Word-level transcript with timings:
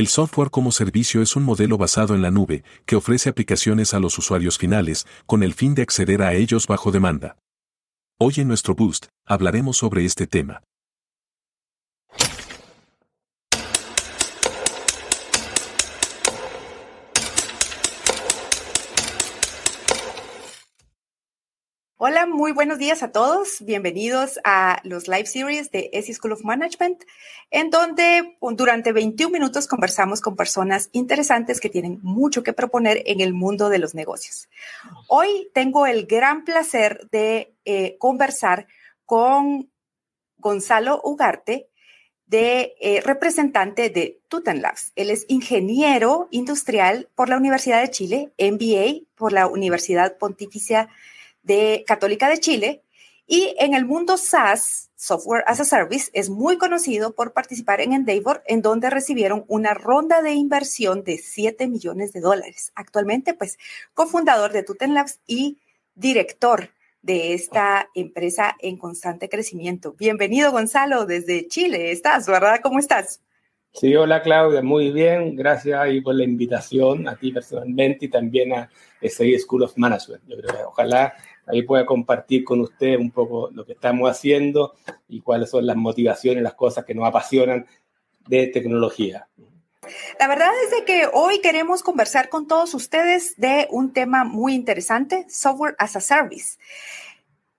El 0.00 0.08
software 0.08 0.48
como 0.48 0.72
servicio 0.72 1.20
es 1.20 1.36
un 1.36 1.42
modelo 1.42 1.76
basado 1.76 2.14
en 2.14 2.22
la 2.22 2.30
nube 2.30 2.64
que 2.86 2.96
ofrece 2.96 3.28
aplicaciones 3.28 3.92
a 3.92 4.00
los 4.00 4.16
usuarios 4.16 4.56
finales 4.56 5.06
con 5.26 5.42
el 5.42 5.52
fin 5.52 5.74
de 5.74 5.82
acceder 5.82 6.22
a 6.22 6.32
ellos 6.32 6.66
bajo 6.66 6.90
demanda. 6.90 7.36
Hoy 8.18 8.32
en 8.38 8.48
nuestro 8.48 8.74
Boost 8.74 9.08
hablaremos 9.26 9.76
sobre 9.76 10.06
este 10.06 10.26
tema. 10.26 10.62
Hola, 22.02 22.24
muy 22.24 22.52
buenos 22.52 22.78
días 22.78 23.02
a 23.02 23.12
todos. 23.12 23.58
Bienvenidos 23.60 24.40
a 24.42 24.80
los 24.84 25.06
live 25.06 25.26
series 25.26 25.70
de 25.70 25.90
ESI 25.92 26.14
School 26.14 26.32
of 26.32 26.44
Management, 26.44 27.04
en 27.50 27.68
donde 27.68 28.38
durante 28.52 28.92
21 28.92 29.30
minutos 29.30 29.66
conversamos 29.66 30.22
con 30.22 30.34
personas 30.34 30.88
interesantes 30.92 31.60
que 31.60 31.68
tienen 31.68 31.98
mucho 32.00 32.42
que 32.42 32.54
proponer 32.54 33.02
en 33.04 33.20
el 33.20 33.34
mundo 33.34 33.68
de 33.68 33.80
los 33.80 33.94
negocios. 33.94 34.48
Hoy 35.08 35.50
tengo 35.52 35.84
el 35.84 36.06
gran 36.06 36.46
placer 36.46 37.06
de 37.12 37.52
eh, 37.66 37.98
conversar 37.98 38.66
con 39.04 39.70
Gonzalo 40.38 41.02
Ugarte, 41.04 41.68
de 42.24 42.76
eh, 42.80 43.02
representante 43.04 43.90
de 43.90 44.22
Tutan 44.28 44.62
Labs. 44.62 44.92
Él 44.96 45.10
es 45.10 45.26
ingeniero 45.28 46.28
industrial 46.30 47.10
por 47.14 47.28
la 47.28 47.36
Universidad 47.36 47.82
de 47.82 47.90
Chile, 47.90 48.32
MBA 48.38 49.06
por 49.16 49.34
la 49.34 49.48
Universidad 49.48 50.16
Pontificia 50.16 50.88
de 51.42 51.84
Católica 51.86 52.28
de 52.28 52.38
Chile 52.38 52.82
y 53.32 53.54
en 53.60 53.74
el 53.74 53.86
mundo 53.86 54.16
SaaS, 54.16 54.90
Software 54.96 55.44
as 55.46 55.60
a 55.60 55.64
Service, 55.64 56.10
es 56.14 56.28
muy 56.28 56.58
conocido 56.58 57.14
por 57.14 57.32
participar 57.32 57.80
en 57.80 57.92
Endeavor, 57.92 58.42
en 58.46 58.60
donde 58.60 58.90
recibieron 58.90 59.44
una 59.46 59.72
ronda 59.72 60.20
de 60.20 60.32
inversión 60.32 61.04
de 61.04 61.16
7 61.16 61.68
millones 61.68 62.12
de 62.12 62.20
dólares. 62.20 62.72
Actualmente, 62.74 63.32
pues, 63.34 63.56
cofundador 63.94 64.52
de 64.52 64.64
Tuten 64.64 64.94
Labs 64.94 65.20
y 65.28 65.58
director 65.94 66.70
de 67.02 67.34
esta 67.34 67.88
empresa 67.94 68.56
en 68.58 68.76
constante 68.76 69.28
crecimiento. 69.28 69.94
Bienvenido, 69.96 70.50
Gonzalo, 70.50 71.06
desde 71.06 71.46
Chile. 71.46 71.92
¿Estás, 71.92 72.26
verdad? 72.26 72.58
¿Cómo 72.62 72.80
estás? 72.80 73.22
Sí, 73.72 73.94
hola 73.94 74.20
Claudia, 74.22 74.62
muy 74.62 74.90
bien. 74.90 75.36
Gracias 75.36 75.78
ahí 75.78 76.00
por 76.00 76.16
la 76.16 76.24
invitación 76.24 77.06
a 77.06 77.16
ti 77.16 77.30
personalmente 77.30 78.06
y 78.06 78.08
también 78.08 78.52
a 78.52 78.68
SI 79.00 79.38
School 79.38 79.62
of 79.62 79.76
Management. 79.76 80.24
Yo 80.26 80.36
creo 80.36 80.56
que 80.56 80.64
ojalá 80.64 81.14
ahí 81.50 81.62
pueda 81.62 81.86
compartir 81.86 82.44
con 82.44 82.60
usted 82.60 82.98
un 82.98 83.10
poco 83.10 83.50
lo 83.52 83.64
que 83.64 83.72
estamos 83.72 84.10
haciendo 84.10 84.74
y 85.08 85.20
cuáles 85.20 85.50
son 85.50 85.66
las 85.66 85.76
motivaciones, 85.76 86.42
las 86.42 86.54
cosas 86.54 86.84
que 86.84 86.94
nos 86.94 87.06
apasionan 87.06 87.66
de 88.26 88.46
tecnología. 88.48 89.28
La 90.18 90.28
verdad 90.28 90.50
es 90.64 90.70
de 90.70 90.84
que 90.84 91.08
hoy 91.12 91.40
queremos 91.40 91.82
conversar 91.82 92.28
con 92.28 92.46
todos 92.46 92.74
ustedes 92.74 93.36
de 93.36 93.66
un 93.70 93.92
tema 93.92 94.24
muy 94.24 94.54
interesante, 94.54 95.26
Software 95.28 95.74
as 95.78 95.96
a 95.96 96.00
Service. 96.00 96.58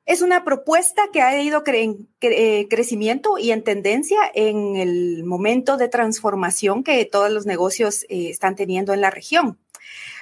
Es 0.05 0.21
una 0.21 0.43
propuesta 0.43 1.03
que 1.13 1.21
ha 1.21 1.41
ido 1.41 1.63
en 1.65 2.07
eh, 2.21 2.67
crecimiento 2.69 3.37
y 3.37 3.51
en 3.51 3.63
tendencia 3.63 4.19
en 4.33 4.75
el 4.75 5.23
momento 5.23 5.77
de 5.77 5.89
transformación 5.89 6.83
que 6.83 7.05
todos 7.05 7.31
los 7.31 7.45
negocios 7.45 8.03
eh, 8.03 8.29
están 8.29 8.55
teniendo 8.55 8.93
en 8.93 9.01
la 9.01 9.09
región. 9.09 9.57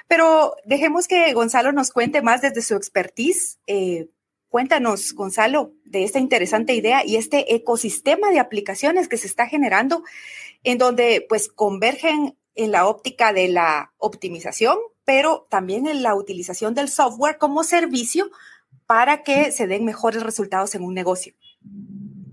Pero 0.10 0.56
dejemos 0.66 1.08
que 1.08 1.32
Gonzalo 1.34 1.72
nos 1.72 1.92
cuente 1.92 2.24
más 2.24 2.42
desde 2.42 2.64
su 2.64 2.76
expertise. 2.76 3.60
Eh, 3.68 4.10
cuéntanos, 4.50 5.14
Gonzalo, 5.14 5.72
de 5.86 6.04
esta 6.04 6.18
interesante 6.18 6.74
idea 6.74 7.06
y 7.06 7.16
este 7.16 7.54
ecosistema 7.54 8.32
de 8.32 8.40
aplicaciones 8.40 9.08
que 9.08 9.18
se 9.18 9.28
está 9.28 9.46
generando 9.46 10.04
en 10.64 10.80
donde 10.80 11.24
pues 11.30 11.48
convergen 11.48 12.36
en 12.56 12.72
la 12.72 12.88
óptica 12.88 13.34
de 13.34 13.50
la 13.50 13.94
optimización, 14.00 14.80
pero 15.06 15.46
también 15.48 15.86
en 15.86 16.02
la 16.02 16.16
utilización 16.16 16.74
del 16.74 16.90
software 16.90 17.38
como 17.38 17.64
servicio 17.64 18.32
para 18.88 19.22
que 19.22 19.52
se 19.52 19.68
den 19.68 19.86
mejores 19.86 20.24
resultados 20.24 20.74
en 20.74 20.82
un 20.82 20.96
negocio. 20.96 21.36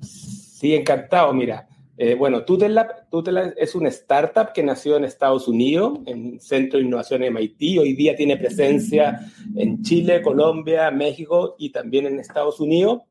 Sí, 0.00 0.74
encantado. 0.74 1.34
Mira, 1.34 1.68
eh, 1.98 2.14
bueno, 2.14 2.44
Tutelab, 2.44 3.54
es 3.56 3.74
una 3.74 3.88
startup 3.88 4.52
que 4.52 4.62
nació 4.62 4.96
en 4.96 5.04
Estados 5.04 5.48
Unidos, 5.48 5.98
en 6.04 6.38
Centro 6.40 6.78
de 6.78 6.84
Innovación 6.84 7.22
MIT. 7.22 7.78
Hoy 7.80 7.94
día 7.94 8.14
tiene 8.14 8.36
presencia 8.36 9.20
en 9.54 9.82
Chile, 9.82 10.20
Colombia, 10.20 10.90
México 10.90 11.54
y 11.58 11.70
también 11.70 12.06
en 12.06 12.20
Estados 12.20 12.60
Unidos. 12.60 13.02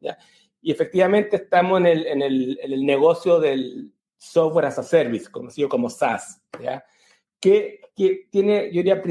Y 0.62 0.72
efectivamente 0.72 1.38
estamos 1.38 1.80
en 1.80 2.22
el, 2.22 2.86
negocio 2.86 3.40
del 3.40 3.92
software 4.18 4.66
as 4.66 4.78
a 4.78 4.84
service, 4.84 5.32
conocido 5.32 5.68
como 5.68 5.90
SaaS. 5.90 6.42
que, 7.40 7.82
tiene, 7.96 8.72
yo 8.74 8.84
diría, 8.84 9.02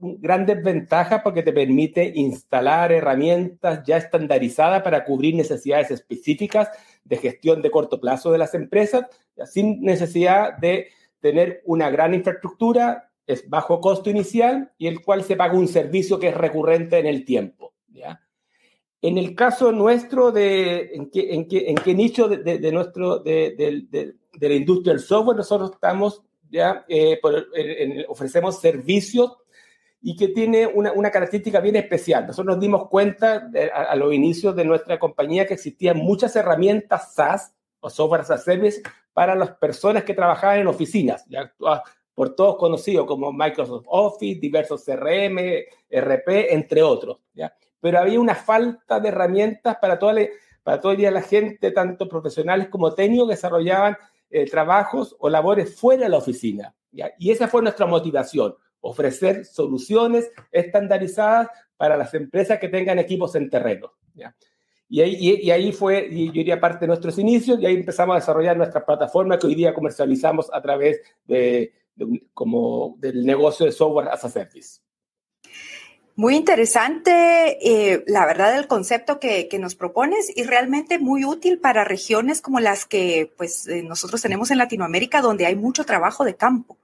grandes 0.00 0.62
ventajas 0.62 1.20
porque 1.22 1.42
te 1.42 1.52
permite 1.52 2.10
instalar 2.14 2.90
herramientas 2.90 3.82
ya 3.86 3.98
estandarizadas 3.98 4.82
para 4.82 5.04
cubrir 5.04 5.34
necesidades 5.34 5.90
específicas 5.90 6.70
de 7.04 7.18
gestión 7.18 7.60
de 7.60 7.70
corto 7.70 8.00
plazo 8.00 8.32
de 8.32 8.38
las 8.38 8.54
empresas, 8.54 9.06
sin 9.44 9.82
necesidad 9.82 10.56
de 10.56 10.88
tener 11.20 11.60
una 11.66 11.90
gran 11.90 12.14
infraestructura, 12.14 13.10
es 13.26 13.48
bajo 13.48 13.80
costo 13.80 14.08
inicial 14.10 14.72
y 14.78 14.86
el 14.86 15.02
cual 15.02 15.22
se 15.22 15.36
paga 15.36 15.54
un 15.54 15.68
servicio 15.68 16.18
que 16.18 16.28
es 16.28 16.34
recurrente 16.34 16.98
en 16.98 17.06
el 17.06 17.24
tiempo. 17.24 17.74
¿ya? 17.88 18.20
En 19.02 19.18
el 19.18 19.34
caso 19.34 19.70
nuestro, 19.70 20.32
de, 20.32 20.94
¿en, 20.94 21.10
qué, 21.10 21.34
en, 21.34 21.46
qué, 21.46 21.70
en 21.70 21.76
qué 21.76 21.94
nicho 21.94 22.28
de, 22.28 22.58
de 22.58 22.72
nuestro, 22.72 23.18
de, 23.18 23.54
de, 23.90 24.48
la 24.48 24.54
industria 24.54 24.94
del 24.94 25.02
software 25.02 25.36
nosotros 25.36 25.72
estamos 25.72 26.22
¿ya? 26.50 26.84
Eh, 26.88 27.20
ofrecemos 28.08 28.60
servicios 28.60 29.36
y 30.02 30.16
que 30.16 30.28
tiene 30.28 30.66
una, 30.66 30.92
una, 30.92 31.10
característica 31.10 31.60
bien 31.60 31.76
especial. 31.76 32.26
Nosotros 32.26 32.56
nos 32.56 32.60
dimos 32.60 32.88
cuenta 32.88 33.50
a, 33.74 33.94
los 33.96 34.14
inicios 34.14 34.56
de 34.56 34.64
nuestra 34.64 34.98
compañía 34.98 35.46
que 35.46 35.54
existían 35.54 35.98
muchas 35.98 36.34
herramientas 36.36 37.14
SaaS 37.14 37.54
o 37.80 37.90
software 37.90 38.22
as 38.22 38.30
a 38.30 38.38
service 38.38 38.82
para 39.12 39.34
las 39.34 39.52
personas 39.52 40.04
que 40.04 40.14
trabajaban 40.14 40.60
en 40.60 40.66
oficinas, 40.66 41.24
ya 41.28 41.52
por 42.14 42.34
todos 42.34 42.56
conocidos 42.56 43.06
como 43.06 43.32
Microsoft 43.32 43.86
Office, 43.88 44.40
diversos 44.40 44.84
CRM, 44.84 45.38
RP, 45.90 46.52
entre 46.52 46.82
otros. 46.82 47.18
¿ya? 47.32 47.54
Pero 47.80 47.98
había 47.98 48.20
una 48.20 48.34
falta 48.34 49.00
de 49.00 49.08
herramientas 49.08 49.76
para 49.80 49.98
toda 49.98 50.12
la, 50.12 50.26
para 50.62 50.80
toda 50.80 50.94
la 51.10 51.22
gente, 51.22 51.70
tanto 51.70 52.08
profesionales 52.08 52.68
como 52.68 52.92
técnicos, 52.94 53.28
que 53.28 53.36
desarrollaban 53.36 53.96
eh, 54.30 54.48
trabajos 54.48 55.16
o 55.18 55.28
labores 55.28 55.74
fuera 55.74 56.04
de 56.04 56.08
la 56.08 56.18
oficina. 56.18 56.74
Y 57.18 57.30
esa 57.30 57.48
fue 57.48 57.62
nuestra 57.62 57.86
motivación, 57.86 58.54
ofrecer 58.80 59.44
soluciones 59.44 60.30
estandarizadas 60.50 61.48
para 61.76 61.96
las 61.96 62.12
empresas 62.14 62.58
que 62.58 62.68
tengan 62.68 62.98
equipos 62.98 63.34
en 63.34 63.48
terreno. 63.48 63.92
Y, 64.88 65.00
ahí, 65.50 65.72
fue, 65.72 66.08
y 66.10 66.26
yo 66.26 66.32
diría, 66.32 66.60
parte 66.60 66.80
de 66.80 66.88
nuestros 66.88 67.16
inicios, 67.18 67.60
y 67.60 67.66
ahí 67.66 67.74
empezamos 67.74 68.14
a 68.14 68.18
desarrollar 68.18 68.56
nuestra 68.56 68.84
plataforma 68.84 69.38
que 69.38 69.46
hoy 69.46 69.54
día 69.54 69.72
comercializamos 69.72 70.52
a 70.52 70.60
través 70.60 71.00
de, 71.24 71.72
como 72.34 72.96
del 72.98 73.24
negocio 73.24 73.66
de 73.66 73.72
software 73.72 74.08
as 74.08 74.24
a 74.24 74.28
service. 74.28 74.80
Muy 76.20 76.36
interesante, 76.36 77.56
eh, 77.62 78.04
la 78.06 78.26
verdad, 78.26 78.54
el 78.54 78.66
concepto 78.66 79.18
que, 79.18 79.48
nos 79.58 79.74
propones 79.74 80.30
y 80.36 80.42
realmente 80.42 80.98
muy 80.98 81.24
útil 81.24 81.58
para 81.58 81.82
regiones 81.82 82.42
como 82.42 82.60
las 82.60 82.84
que 82.84 83.32
pues 83.38 83.66
eh, 83.66 83.82
nosotros 83.82 84.20
tenemos 84.20 84.50
en 84.50 84.58
Latinoamérica, 84.58 85.22
donde 85.22 85.46
hay 85.46 85.56
mucho 85.56 85.86
trabajo 85.86 86.26
de 86.26 86.36
campo. 86.36 86.76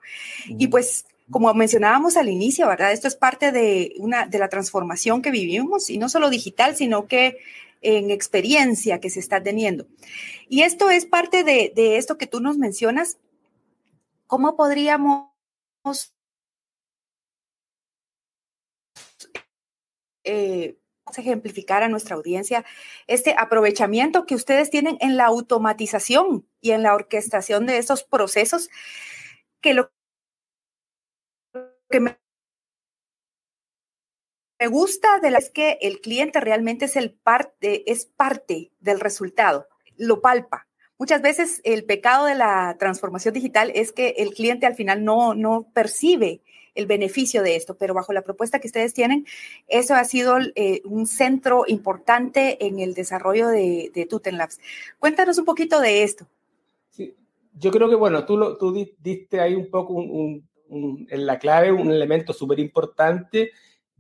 Y 0.47 0.69
pues, 0.69 1.05
como 1.31 1.53
mencionábamos 1.53 2.17
al 2.17 2.31
inicio, 2.31 2.67
¿verdad? 2.67 2.93
Esto 2.93 3.09
es 3.09 3.15
parte 3.15 3.53
de, 3.53 3.93
una, 3.99 4.27
de 4.27 4.39
la 4.39 4.49
transformación 4.49 5.21
que 5.21 5.31
vivimos 5.31 5.91
y 5.91 5.99
no 5.99 6.09
solo 6.09 6.31
digital, 6.31 6.75
sino 6.75 7.07
que 7.07 7.37
en 7.83 8.11
experiencia 8.11 9.01
que 9.01 9.11
se 9.11 9.21
está 9.21 9.43
teniendo. 9.43 9.87
Y 10.49 10.63
esto 10.63 10.89
es 10.89 11.05
parte 11.05 11.45
de, 11.45 11.75
de 11.77 11.99
esto 11.99 12.17
que 12.17 12.27
tú 12.27 12.41
nos 12.41 12.57
mencionas. 12.57 13.19
¿Cómo 14.27 14.57
podríamos 14.57 15.29
eh, 20.27 20.77
ejemplificar 21.17 21.83
a 21.83 21.89
nuestra 21.89 22.17
audiencia 22.17 22.65
este 23.07 23.35
aprovechamiento 23.39 24.27
que 24.27 24.35
ustedes 24.35 24.71
tienen 24.71 24.99
en 25.01 25.17
la 25.17 25.27
automatización 25.27 26.47
y 26.61 26.73
en 26.73 26.83
la 26.83 26.95
orquestación 26.95 27.67
de 27.67 27.79
estos 27.79 28.03
procesos, 28.03 28.69
que 29.61 29.75
lo 29.75 29.91
que 31.89 32.01
me, 32.01 32.19
gusta 34.69 35.21
de 35.21 35.31
la 35.31 35.39
es 35.39 35.51
que 35.51 35.79
el 35.81 36.01
cliente 36.01 36.41
realmente 36.41 36.87
es, 36.87 36.97
el 36.97 37.13
parte, 37.13 37.91
es 37.91 38.07
parte 38.07 38.73
del 38.81 39.01
resultado, 39.01 39.69
lo 39.97 40.21
palpa. 40.21 40.67
Muchas 40.99 41.21
veces 41.21 41.61
el 41.63 41.85
pecado 41.85 42.25
de 42.25 42.35
la 42.35 42.75
transformación 42.79 43.35
digital 43.35 43.71
es 43.75 43.93
que 43.93 44.15
el 44.19 44.33
cliente 44.33 44.67
al 44.67 44.75
final 44.75 45.05
no, 45.05 45.35
no 45.35 45.71
percibe 45.75 46.43
el 46.77 46.87
beneficio 46.87 47.43
de 47.43 47.57
esto, 47.57 47.77
pero 47.77 47.95
bajo 47.95 48.13
la 48.13 48.23
propuesta 48.23 48.61
que 48.61 48.69
ustedes 48.69 48.95
tienen, 48.95 49.27
eso 49.69 49.95
ha 49.95 50.05
sido 50.05 50.39
eh, 50.55 50.83
un 50.85 51.07
centro 51.07 51.65
importante 51.67 52.65
en 52.67 52.79
el 52.79 52.95
desarrollo 52.95 53.49
de, 53.49 53.91
de 53.95 54.07
Tuten 54.07 54.39
Labs. 54.39 54.61
Cuéntanos 54.99 55.39
un 55.39 55.45
poquito 55.45 55.81
de 55.81 56.03
esto. 56.03 56.27
Sí. 56.91 57.15
yo 57.59 57.71
creo 57.71 57.89
que, 57.89 57.97
bueno, 57.97 58.25
tú, 58.25 58.37
lo, 58.37 58.57
tú 58.57 58.73
diste 58.99 59.41
ahí 59.41 59.55
un 59.55 59.71
poco 59.71 60.01
en 60.69 61.27
la 61.27 61.39
clave 61.39 61.71
un 61.73 61.91
elemento 61.91 62.33
súper 62.33 62.59
importante 62.59 63.51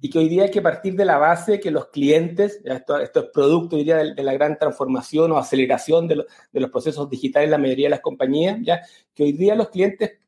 y 0.00 0.10
que 0.10 0.18
hoy 0.18 0.28
día 0.28 0.44
hay 0.44 0.50
que 0.50 0.60
partir 0.60 0.94
de 0.94 1.04
la 1.04 1.18
base 1.18 1.58
que 1.58 1.70
los 1.70 1.86
clientes, 1.86 2.60
esto, 2.64 2.98
esto 2.98 3.20
es 3.20 3.26
producto 3.32 3.76
hoy 3.76 3.84
día 3.84 3.96
de, 3.96 4.22
la 4.22 4.34
gran 4.34 4.58
transformación 4.58 5.32
o 5.32 5.38
aceleración 5.38 6.06
de, 6.06 6.24
de, 6.52 6.60
los 6.60 6.70
procesos 6.70 7.08
digitales 7.08 7.46
en 7.46 7.52
la 7.52 7.58
mayoría 7.58 7.86
de 7.86 7.90
las 7.90 8.00
compañías, 8.00 8.58
ya 8.62 8.82
que 9.14 9.22
hoy 9.22 9.32
día 9.32 9.54
los 9.54 9.70
clientes 9.70 10.18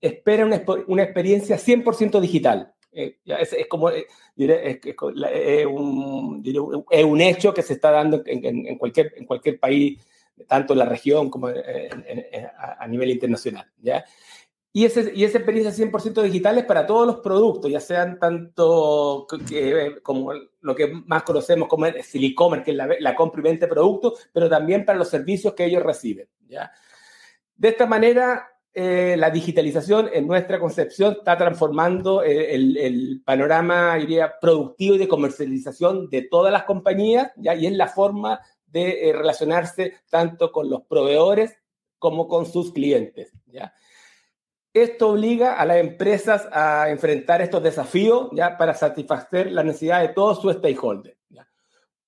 esperan 0.00 0.48
una, 0.48 0.62
una 0.86 1.02
experiencia 1.02 1.56
100% 1.56 2.20
digital. 2.20 2.72
Eh, 2.92 3.18
es, 3.26 3.52
es, 3.52 3.66
como, 3.66 3.90
eh, 3.90 4.06
es, 4.36 4.78
es, 4.84 5.66
un, 5.66 6.42
es, 6.90 7.04
un, 7.04 7.20
hecho 7.20 7.52
que 7.52 7.62
se 7.62 7.74
está 7.74 7.90
dando 7.90 8.22
en, 8.24 8.44
en, 8.44 8.66
en, 8.66 8.78
cualquier, 8.78 9.12
en 9.16 9.26
cualquier 9.26 9.60
país, 9.60 10.00
tanto 10.46 10.72
en 10.72 10.78
la 10.78 10.86
región 10.86 11.28
como 11.28 11.48
a 11.48 12.86
nivel 12.88 13.10
internacional. 13.10 13.66
¿ya? 13.82 14.04
Y, 14.76 14.84
ese, 14.84 15.10
y 15.14 15.24
esa 15.24 15.38
experiencia 15.38 15.86
100% 15.86 16.20
digital 16.22 16.58
es 16.58 16.66
para 16.66 16.86
todos 16.86 17.06
los 17.06 17.20
productos, 17.20 17.70
ya 17.70 17.80
sean 17.80 18.18
tanto 18.18 19.26
que, 19.48 20.00
como 20.02 20.34
lo 20.60 20.74
que 20.74 20.88
más 20.88 21.22
conocemos 21.22 21.66
como 21.66 21.86
el 21.86 21.96
e-commerce, 22.12 22.62
que 22.62 22.72
es 22.72 22.76
la, 22.76 22.88
la, 23.00 23.14
compra 23.14 23.40
y 23.40 23.44
venta 23.44 23.64
de 23.64 23.72
productos, 23.72 24.28
pero 24.34 24.50
también 24.50 24.84
para 24.84 24.98
los 24.98 25.08
servicios 25.08 25.54
que 25.54 25.64
ellos 25.64 25.82
reciben. 25.82 26.28
¿ya? 26.46 26.70
De 27.56 27.68
esta 27.68 27.86
manera, 27.86 28.55
eh, 28.78 29.16
la 29.16 29.30
digitalización 29.30 30.10
en 30.12 30.26
nuestra 30.26 30.60
concepción 30.60 31.14
está 31.14 31.38
transformando 31.38 32.22
eh, 32.22 32.54
el, 32.54 33.22
panorama 33.24 33.94
diría, 33.94 34.34
productivo 34.38 34.96
y 34.96 34.98
de 34.98 35.08
comercialización 35.08 36.10
de 36.10 36.20
todas 36.20 36.52
las 36.52 36.64
compañías, 36.64 37.32
¿ya? 37.36 37.54
y 37.54 37.66
es 37.66 37.72
la 37.72 37.88
forma 37.88 38.38
de 38.66 39.08
eh, 39.08 39.12
relacionarse 39.14 39.94
tanto 40.10 40.52
con 40.52 40.68
los 40.68 40.82
proveedores 40.82 41.56
como 41.98 42.28
con 42.28 42.44
sus 42.44 42.70
clientes. 42.70 43.32
¿ya? 43.46 43.72
Esto 44.74 45.12
obliga 45.12 45.54
a 45.54 45.64
las 45.64 45.78
empresas 45.78 46.46
a 46.52 46.90
enfrentar 46.90 47.40
estos 47.40 47.62
desafíos 47.62 48.28
ya 48.32 48.58
para 48.58 48.74
satisfacer 48.74 49.52
la 49.52 49.64
necesidad 49.64 50.02
de 50.02 50.08
todos 50.08 50.42
sus 50.42 50.52
stakeholders. 50.52 51.15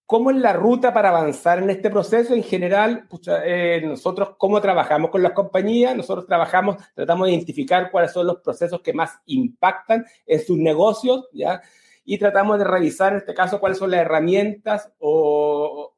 ¿Cómo 0.08 0.30
es 0.30 0.38
la 0.38 0.54
ruta 0.54 0.94
para 0.94 1.10
avanzar 1.10 1.58
en 1.58 1.68
este 1.68 1.90
proceso? 1.90 2.32
En 2.32 2.42
general, 2.42 3.06
pucha, 3.08 3.42
eh, 3.44 3.82
nosotros, 3.82 4.36
¿cómo 4.38 4.58
trabajamos 4.58 5.10
con 5.10 5.22
las 5.22 5.32
compañías? 5.32 5.94
Nosotros 5.94 6.26
trabajamos, 6.26 6.82
tratamos 6.94 7.26
de 7.26 7.34
identificar 7.34 7.90
cuáles 7.90 8.12
son 8.12 8.26
los 8.26 8.38
procesos 8.38 8.80
que 8.80 8.94
más 8.94 9.18
impactan 9.26 10.06
en 10.24 10.40
sus 10.40 10.56
negocios, 10.56 11.28
¿ya? 11.34 11.60
Y 12.06 12.16
tratamos 12.16 12.58
de 12.58 12.64
revisar, 12.64 13.12
en 13.12 13.18
este 13.18 13.34
caso, 13.34 13.60
cuáles 13.60 13.76
son 13.76 13.90
las 13.90 14.00
herramientas 14.00 14.90
o, 14.98 15.94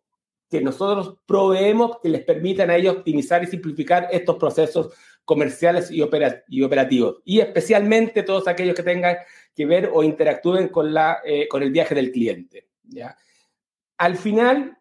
que 0.50 0.60
nosotros 0.60 1.18
proveemos 1.24 2.00
que 2.02 2.08
les 2.08 2.24
permitan 2.24 2.68
a 2.70 2.74
ellos 2.74 2.96
optimizar 2.96 3.44
y 3.44 3.46
simplificar 3.46 4.08
estos 4.10 4.34
procesos 4.38 4.92
comerciales 5.24 5.88
y, 5.88 6.02
y 6.48 6.62
operativos. 6.64 7.22
Y 7.24 7.38
especialmente 7.38 8.24
todos 8.24 8.48
aquellos 8.48 8.74
que 8.74 8.82
tengan 8.82 9.18
que 9.54 9.66
ver 9.66 9.88
o 9.94 10.02
interactúen 10.02 10.66
con, 10.66 10.92
la, 10.92 11.18
eh, 11.24 11.46
con 11.46 11.62
el 11.62 11.70
viaje 11.70 11.94
del 11.94 12.10
cliente. 12.10 12.66
¿ya? 12.88 13.16
Al 14.00 14.16
final, 14.16 14.78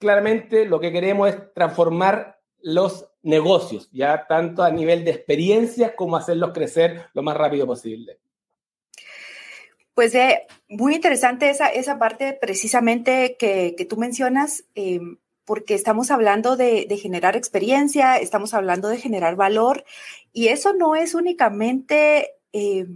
claramente 0.00 0.64
lo 0.64 0.80
que 0.80 0.90
queremos 0.90 1.28
es 1.28 1.54
transformar 1.54 2.40
los 2.60 3.08
negocios, 3.22 3.88
ya 3.92 4.26
tanto 4.26 4.64
a 4.64 4.72
nivel 4.72 5.04
de 5.04 5.12
experiencias 5.12 5.92
como 5.96 6.16
hacerlos 6.16 6.50
crecer 6.52 7.06
lo 7.14 7.22
más 7.22 7.36
rápido 7.36 7.64
posible. 7.64 8.18
Pues 9.94 10.16
eh, 10.16 10.48
muy 10.68 10.96
interesante 10.96 11.48
esa, 11.48 11.68
esa 11.68 12.00
parte 12.00 12.36
precisamente 12.40 13.36
que, 13.38 13.76
que 13.78 13.84
tú 13.84 13.96
mencionas. 13.96 14.64
Eh, 14.74 14.98
porque 15.44 15.74
estamos 15.74 16.10
hablando 16.10 16.56
de, 16.56 16.86
generar 17.00 17.36
experiencia, 17.36 18.16
estamos 18.16 18.52
hablando 18.52 18.88
de 18.88 18.98
generar 18.98 19.34
valor 19.36 19.84
y 20.32 20.48
eso 20.48 20.74
no 20.74 20.94
es 20.94 21.14
únicamente 21.14 22.36
eh, 22.52 22.86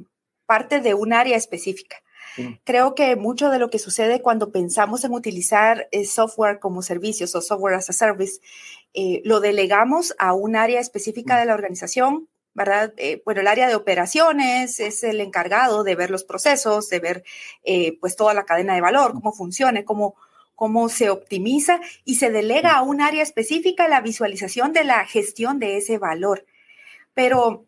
parte 0.46 0.80
de 0.80 0.94
un 0.94 1.12
área 1.12 1.36
específica. 1.36 1.96
Creo 2.64 2.94
que 2.94 3.16
mucho 3.16 3.50
de 3.50 3.58
lo 3.58 3.70
que 3.70 3.78
sucede 3.78 4.22
cuando 4.22 4.50
pensamos 4.50 5.04
en 5.04 5.12
utilizar 5.12 5.88
eh, 5.92 6.04
software 6.04 6.58
como 6.58 6.82
servicios 6.82 7.34
o 7.34 7.40
software 7.40 7.74
as 7.74 7.90
a 7.90 7.92
service, 7.92 8.40
eh, 8.92 9.22
lo 9.24 9.40
delegamos 9.40 10.14
a 10.18 10.32
un 10.32 10.56
área 10.56 10.80
específica 10.80 11.38
de 11.38 11.46
la 11.46 11.54
organización, 11.54 12.28
¿verdad? 12.54 12.92
bueno, 13.24 13.40
el 13.40 13.48
área 13.48 13.66
de 13.66 13.74
operaciones 13.74 14.78
es 14.78 15.02
el 15.02 15.20
encargado 15.20 15.82
de 15.82 15.96
ver 15.96 16.10
los 16.10 16.22
procesos, 16.22 16.88
de 16.88 17.00
ver 17.00 17.24
pues 18.00 18.14
toda 18.14 18.32
la 18.32 18.44
cadena 18.44 18.74
de 18.74 18.80
valor, 18.80 19.12
cómo 19.12 19.32
funciona, 19.32 19.84
cómo, 19.84 20.14
cómo 20.54 20.88
se 20.88 21.10
optimiza 21.10 21.80
y 22.04 22.16
se 22.16 22.30
delega 22.30 22.72
a 22.72 22.82
un 22.82 23.00
área 23.00 23.22
específica 23.22 23.88
la 23.88 24.00
visualización 24.00 24.72
de 24.72 24.84
la 24.84 25.04
gestión 25.04 25.58
de 25.58 25.76
ese 25.76 25.98
valor. 25.98 26.46
Pero 27.12 27.66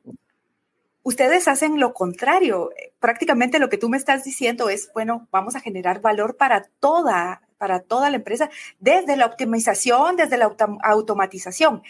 ustedes 1.06 1.46
hacen 1.46 1.78
lo 1.78 1.94
contrario. 1.94 2.70
Prácticamente 2.98 3.60
lo 3.60 3.68
que 3.68 3.78
tú 3.78 3.88
me 3.88 3.96
estás 3.96 4.24
diciendo 4.24 4.68
es, 4.68 4.90
bueno, 4.92 5.28
vamos 5.30 5.54
a 5.54 5.60
generar 5.60 6.00
valor 6.00 6.36
para 6.36 6.64
toda, 6.80 7.42
para 7.58 7.78
toda 7.78 8.10
la 8.10 8.16
empresa, 8.16 8.50
desde 8.80 9.16
la 9.16 9.26
optimización, 9.26 10.16
desde 10.16 10.36
la 10.36 10.52
automatización. 10.82 11.84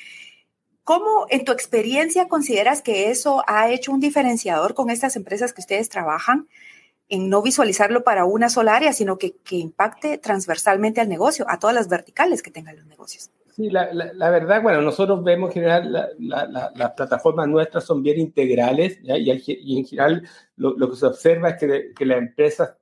¿Cómo 0.85 1.27
en 1.31 1.47
tu 1.47 1.53
experiencia 1.53 2.29
consideras 2.29 2.83
que 2.83 3.11
eso 3.11 3.43
ha 3.47 3.71
hecho 3.71 3.91
un 3.91 4.01
diferenciador 4.01 4.75
con 4.75 4.91
estas 4.91 5.17
empresas 5.17 5.55
que 5.55 5.63
ustedes 5.63 5.89
trabajan? 5.89 6.47
en 7.09 7.29
no 7.29 7.41
visualizarlo 7.41 8.03
para 8.03 8.25
una 8.25 8.49
sola 8.49 8.75
área, 8.75 8.93
sino 8.93 9.17
que, 9.17 9.37
que 9.37 9.55
impacte 9.55 10.19
transversalmente 10.19 11.01
al 11.01 11.09
negocio, 11.09 11.47
a 11.49 11.61
todas 11.61 11.73
las 11.73 11.87
verticales 11.87 12.43
que 12.43 12.51
tengan 12.51 12.75
los 12.75 12.87
negocios. 12.87 13.31
Sí, 13.57 13.71
la, 13.71 13.91
la, 13.91 14.29
verdad, 14.29 14.63
bueno, 14.63 14.83
nosotros 14.83 15.25
vemos 15.25 15.49
en 15.49 15.55
general 15.55 16.11
las 16.19 16.91
plataformas 16.93 17.49
nuestras 17.49 17.85
son 17.85 18.03
bien 18.03 18.21
integrales 18.21 19.01
¿ya? 19.03 19.17
Y, 19.17 19.31
y, 19.47 19.79
en 19.79 19.87
general 19.87 20.29
lo, 20.57 20.77
lo, 20.77 20.91
que 20.91 20.97
se 20.97 21.07
observa 21.07 21.49
es 21.49 21.57
que, 21.57 21.95
que 21.97 22.05
las 22.05 22.19
empresas 22.19 22.75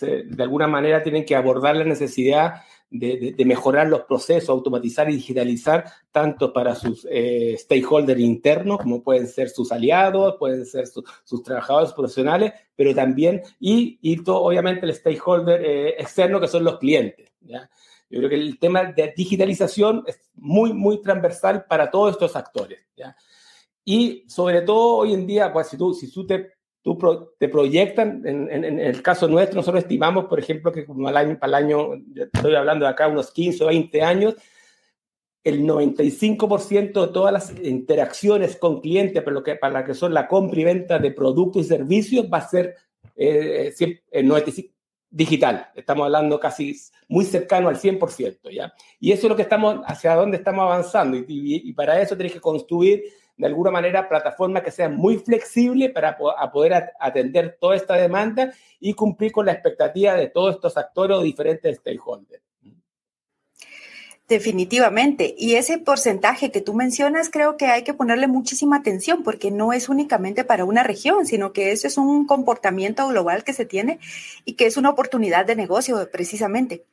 de 0.00 0.42
alguna 0.44 0.68
manera 0.68 1.02
tienen 1.02 1.24
que 1.24 1.34
abordar 1.34 1.74
la 1.74 1.82
necesidad 1.82 2.62
de, 2.88 3.34
de, 3.36 3.44
mejorar 3.44 3.88
los 3.88 4.02
procesos, 4.02 4.50
automatizar 4.50 5.10
y 5.10 5.14
digitalizar, 5.14 5.86
tanto 6.12 6.52
para 6.52 6.76
sus 6.76 7.04
eh, 7.10 7.56
stakeholders 7.58 8.20
internos, 8.20 8.78
como 8.78 9.02
pueden 9.02 9.26
ser 9.26 9.48
sus 9.48 9.72
aliados, 9.72 10.36
pueden 10.38 10.64
ser 10.66 10.86
su, 10.86 11.02
sus 11.24 11.42
trabajadores 11.42 11.92
profesionales, 11.94 12.52
pero 12.76 12.94
también, 12.94 13.42
y, 13.58 13.98
y 14.02 14.22
todo, 14.22 14.42
obviamente 14.42 14.86
el 14.86 14.94
stakeholder 14.94 15.64
eh, 15.64 15.88
externo, 15.98 16.38
que 16.38 16.46
son 16.46 16.62
los 16.62 16.78
clientes. 16.78 17.32
¿ya? 17.40 17.68
Yo 18.12 18.18
creo 18.18 18.30
que 18.30 18.36
el 18.36 18.58
tema 18.58 18.84
de 18.84 19.14
digitalización 19.16 20.04
es 20.06 20.20
muy, 20.34 20.72
muy 20.72 21.00
transversal 21.00 21.64
para 21.64 21.90
todos 21.90 22.12
estos 22.12 22.36
actores. 22.36 22.80
¿ya? 22.94 23.16
Y 23.84 24.24
sobre 24.28 24.60
todo 24.62 24.98
hoy 24.98 25.14
en 25.14 25.26
día, 25.26 25.52
pues 25.52 25.68
si 25.68 25.76
tú, 25.76 25.94
si 25.94 26.12
tú 26.12 26.26
te 26.26 26.52
tú 26.82 26.98
te 27.38 27.48
proyectan, 27.48 28.22
en, 28.26 28.50
en, 28.50 28.64
en, 28.64 28.80
el 28.80 29.02
caso 29.02 29.28
nuestro, 29.28 29.56
nosotros 29.56 29.84
estimamos, 29.84 30.24
por 30.24 30.40
ejemplo, 30.40 30.72
que 30.72 30.84
como 30.84 31.06
al 31.06 31.16
año, 31.16 31.38
para 31.38 31.58
el 31.58 31.64
año, 31.64 31.90
estoy 32.34 32.56
hablando 32.56 32.84
de 32.84 32.90
acá, 32.90 33.06
unos 33.06 33.30
15 33.30 33.62
o 33.62 33.68
20 33.68 34.02
años, 34.02 34.34
el 35.44 35.62
95% 35.62 37.06
de 37.06 37.12
todas 37.12 37.32
las 37.32 37.52
interacciones 37.64 38.56
con 38.56 38.80
clientes 38.80 39.22
para 39.22 39.34
lo 39.34 39.42
que, 39.42 39.56
para 39.56 39.84
que 39.84 39.94
son 39.94 40.12
la 40.12 40.28
compra 40.28 40.60
y 40.60 40.64
venta 40.64 40.98
de 40.98 41.10
productos 41.12 41.64
y 41.64 41.68
servicios 41.68 42.26
va 42.32 42.38
a 42.38 42.48
ser 42.48 42.76
eh, 43.16 43.72
eh 44.10 44.22
digital. 45.12 45.68
Estamos 45.76 46.06
hablando 46.06 46.40
casi 46.40 46.74
muy 47.06 47.24
cercano 47.24 47.68
al 47.68 47.76
100%, 47.76 48.50
¿ya? 48.50 48.72
Y 48.98 49.12
eso 49.12 49.26
es 49.26 49.28
lo 49.28 49.36
que 49.36 49.42
estamos, 49.42 49.80
hacia 49.86 50.14
dónde 50.14 50.38
estamos 50.38 50.62
avanzando. 50.62 51.16
Y, 51.28 51.72
para 51.74 52.00
eso 52.00 52.16
tienes 52.16 52.32
que 52.32 52.40
construir 52.40 53.04
de 53.36 53.46
alguna 53.46 53.70
manera 53.70 54.08
plataformas 54.08 54.62
que 54.62 54.70
sean 54.70 54.96
muy 54.96 55.18
flexibles 55.18 55.90
para 55.90 56.16
poder 56.16 56.90
atender 56.98 57.56
toda 57.60 57.76
esta 57.76 57.94
demanda 57.94 58.52
y 58.80 58.94
cumplir 58.94 59.32
con 59.32 59.46
la 59.46 59.52
expectativa 59.52 60.14
de 60.14 60.28
todos 60.28 60.54
estos 60.54 60.76
actores 60.76 61.16
o 61.16 61.22
diferentes 61.22 61.76
stakeholders. 61.76 62.42
Definitivamente. 64.28 65.34
Y 65.36 65.56
ese 65.56 65.78
porcentaje 65.78 66.50
que 66.50 66.60
tú 66.60 66.74
mencionas, 66.74 67.28
creo 67.28 67.56
que 67.56 67.66
hay 67.66 67.82
que 67.82 67.92
ponerle 67.92 68.28
muchísima 68.28 68.76
atención 68.76 69.22
porque 69.22 69.50
no 69.50 69.72
es 69.72 69.88
únicamente 69.88 70.44
para 70.44 70.64
una 70.64 70.82
región, 70.82 71.26
sino 71.26 71.52
que 71.52 71.72
eso 71.72 71.86
es 71.86 71.98
un 71.98 72.26
comportamiento 72.26 73.06
global 73.08 73.44
que 73.44 73.52
se 73.52 73.66
tiene 73.66 73.98
y 74.44 74.54
que 74.54 74.66
es 74.66 74.76
una 74.76 74.90
oportunidad 74.90 75.44
de 75.44 75.56
negocio 75.56 76.08
precisamente. 76.10 76.84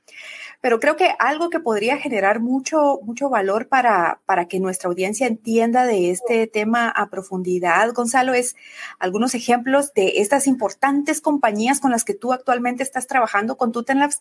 Pero 0.61 0.81
creo 0.81 0.97
que 0.97 1.15
algo 1.19 1.49
que 1.49 1.61
podría 1.61 1.97
generar 1.97 2.41
mucho, 2.41 2.99
mucho 3.03 3.29
valor 3.29 3.69
para, 3.69 4.19
para 4.25 4.49
que 4.49 4.59
nuestra 4.59 4.89
audiencia 4.89 5.25
entienda 5.25 5.85
de 5.85 6.11
este 6.11 6.47
tema 6.47 6.89
a 6.89 7.09
profundidad, 7.09 7.93
Gonzalo, 7.93 8.33
es 8.33 8.57
algunos 8.99 9.35
ejemplos 9.35 9.93
de 9.93 10.19
estas 10.19 10.47
importantes 10.47 11.21
compañías 11.21 11.79
con 11.79 11.91
las 11.91 12.03
que 12.03 12.13
tú 12.13 12.33
actualmente 12.33 12.83
estás 12.83 13.07
trabajando 13.07 13.55
con 13.55 13.71
Tutenlabs 13.71 14.19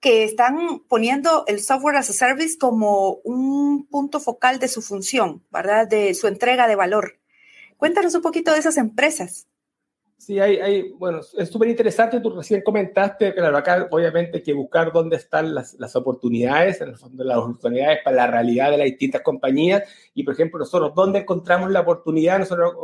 que 0.00 0.24
están 0.24 0.80
poniendo 0.88 1.44
el 1.46 1.60
software 1.60 1.96
as 1.96 2.10
a 2.10 2.12
service 2.14 2.56
como 2.58 3.20
un 3.22 3.86
punto 3.86 4.18
focal 4.18 4.58
de 4.58 4.68
su 4.68 4.80
función, 4.80 5.44
¿verdad? 5.50 5.86
De 5.86 6.14
su 6.14 6.26
entrega 6.26 6.66
de 6.66 6.76
valor. 6.76 7.18
Cuéntanos 7.76 8.14
un 8.14 8.22
poquito 8.22 8.52
de 8.52 8.58
esas 8.58 8.78
empresas. 8.78 9.46
Sí, 10.20 10.38
hay, 10.38 10.58
hay 10.58 10.90
bueno, 10.92 11.20
es 11.38 11.48
súper 11.48 11.68
interesante. 11.70 12.20
Tú 12.20 12.28
recién 12.28 12.60
comentaste, 12.60 13.34
claro, 13.34 13.56
acá 13.56 13.88
obviamente 13.90 14.36
hay 14.36 14.42
que 14.42 14.52
buscar 14.52 14.92
dónde 14.92 15.16
están 15.16 15.54
las, 15.54 15.72
las, 15.78 15.96
oportunidades, 15.96 16.78
en 16.82 16.90
el 16.90 16.98
fondo 16.98 17.24
las 17.24 17.38
oportunidades 17.38 18.00
para 18.04 18.16
la 18.16 18.26
realidad 18.26 18.70
de 18.70 18.76
las 18.76 18.84
distintas 18.84 19.22
compañías. 19.22 19.82
Y, 20.20 20.22
por 20.22 20.34
ejemplo, 20.34 20.58
nosotros, 20.58 20.92
¿dónde 20.94 21.20
encontramos 21.20 21.70
la 21.70 21.80
oportunidad? 21.80 22.38
Nosotros 22.40 22.74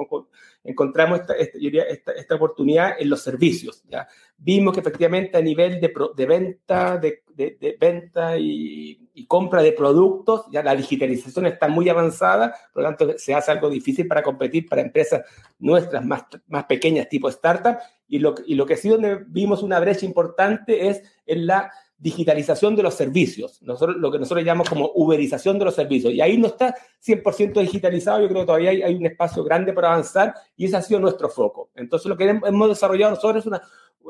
encontramos 0.64 1.20
esta, 1.20 1.34
esta, 1.34 2.12
esta, 2.12 2.34
oportunidad 2.34 2.92
en 2.98 3.10
los 3.10 3.20
servicios. 3.20 3.84
¿ya? 3.90 4.08
Vimos 4.38 4.72
que 4.72 4.80
efectivamente 4.80 5.36
a 5.36 5.42
nivel 5.42 5.78
de, 5.78 5.92
de 6.16 6.26
venta, 6.26 6.96
de, 6.96 7.24
de, 7.34 7.58
de 7.60 7.76
venta 7.78 8.38
y, 8.38 9.10
y, 9.12 9.26
compra 9.26 9.62
de 9.62 9.72
productos, 9.72 10.46
ya 10.50 10.62
la 10.62 10.74
digitalización 10.74 11.44
está 11.44 11.68
muy 11.68 11.90
avanzada, 11.90 12.54
por 12.72 12.82
lo 12.82 12.88
tanto 12.88 13.18
se 13.18 13.34
hace 13.34 13.50
algo 13.52 13.68
difícil 13.68 14.06
para 14.06 14.22
competir 14.22 14.66
para 14.66 14.80
empresas 14.80 15.22
nuestras 15.58 16.06
más, 16.06 16.24
más 16.48 16.64
pequeñas 16.64 17.06
tipo 17.10 17.28
startup. 17.28 17.76
Y 18.08 18.18
lo, 18.18 18.34
y 18.46 18.54
lo 18.54 18.64
que 18.64 18.78
sí 18.78 18.88
donde 18.88 19.26
vimos 19.26 19.62
una 19.62 19.78
brecha 19.78 20.06
importante 20.06 20.88
es 20.88 21.02
en 21.26 21.46
la 21.46 21.70
digitalización 21.98 22.76
de 22.76 22.82
los 22.82 22.94
servicios, 22.94 23.62
nosotros, 23.62 23.96
lo 23.96 24.10
que 24.10 24.18
nosotros 24.18 24.44
llamamos 24.44 24.68
como 24.68 24.90
uberización 24.94 25.58
de 25.58 25.64
los 25.64 25.74
servicios. 25.74 26.12
Y 26.12 26.20
ahí 26.20 26.36
no 26.36 26.48
está 26.48 26.74
100% 27.04 27.60
digitalizado, 27.60 28.20
yo 28.20 28.28
creo 28.28 28.42
que 28.42 28.46
todavía 28.46 28.70
hay, 28.70 28.94
un 28.94 29.06
espacio 29.06 29.42
grande 29.42 29.72
para 29.72 29.88
avanzar 29.88 30.34
y 30.56 30.66
ese 30.66 30.76
ha 30.76 30.82
sido 30.82 31.00
nuestro 31.00 31.28
foco. 31.28 31.70
Entonces 31.74 32.08
lo 32.08 32.16
que 32.16 32.28
hemos 32.28 32.68
desarrollado 32.68 33.12
nosotros 33.12 33.44
es 33.44 33.46
una, 33.46 33.62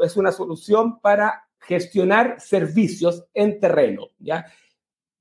es 0.03 0.17
una 0.17 0.33
solución 0.33 1.01
para 1.01 1.45
gestionar 1.61 2.41
servicios 2.41 3.25
en 3.33 3.61
terreno, 3.61 4.09
¿ya? 4.19 4.45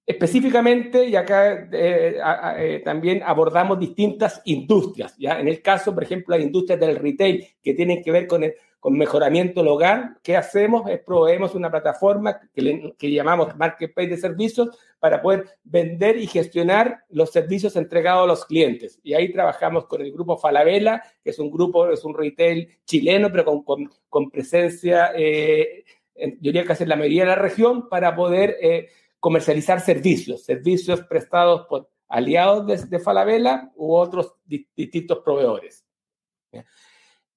Específicamente, 0.08 1.08
y 1.08 1.16
acá 1.16 1.68
eh, 1.72 2.20
eh, 2.58 2.82
también 2.86 3.24
abordamos 3.24 3.80
distintas 3.80 4.40
industrias, 4.46 5.16
¿ya? 5.18 5.40
En 5.40 5.48
el 5.48 5.64
caso, 5.64 5.94
por 5.94 6.04
ejemplo, 6.04 6.36
las 6.36 6.46
industrias 6.46 6.80
del 6.80 6.96
retail 6.98 7.44
que 7.62 7.74
tienen 7.74 8.04
que 8.04 8.12
ver 8.12 8.28
con 8.28 8.44
el, 8.44 8.54
con 8.86 9.00
mejoramiento 9.00 9.62
del 9.62 9.70
hogar, 9.70 10.20
¿qué 10.22 10.38
hacemos? 10.38 10.88
Es 10.88 11.00
proveemos 11.00 11.56
una 11.56 11.72
plataforma 11.72 12.40
que, 12.54 12.62
le, 12.62 12.96
que 12.96 13.12
llamamos 13.12 13.58
Marketplace 13.58 14.10
de 14.10 14.18
Servicios 14.18 14.78
para 15.00 15.24
poder 15.24 15.58
vender 15.64 16.18
y 16.18 16.28
gestionar 16.28 17.04
los 17.10 17.32
servicios 17.32 17.76
entregados 17.78 18.26
a 18.26 18.28
los 18.28 18.46
clientes. 18.46 19.00
Y 19.02 19.16
ahí 19.16 19.34
trabajamos 19.34 19.88
con 19.88 20.02
el 20.02 20.12
grupo 20.12 20.38
Falabella, 20.38 21.02
que 21.24 21.32
es 21.32 21.40
un 21.40 21.50
grupo, 21.50 21.90
es 21.90 22.06
un 22.06 22.14
retail 22.16 22.78
chileno, 22.86 23.32
pero 23.32 23.44
con, 23.44 23.64
con, 23.64 23.92
con 24.08 24.30
presencia, 24.30 25.14
eh, 25.16 25.84
yo 26.16 26.52
diría 26.52 26.64
casi 26.64 26.84
en 26.84 26.90
la 26.90 26.96
mayoría 26.96 27.24
de 27.24 27.30
la 27.30 27.38
región, 27.38 27.90
para 27.90 28.16
poder 28.16 28.56
eh, 28.62 28.90
comercializar 29.20 29.82
servicios, 29.82 30.44
servicios 30.44 31.02
prestados 31.06 31.66
por 31.68 31.90
aliados 32.08 32.68
de, 32.68 32.78
de 32.86 33.00
Falabella 33.00 33.72
u 33.78 33.96
otros 33.96 34.36
di, 34.46 34.70
distintos 34.76 35.24
proveedores. 35.26 35.84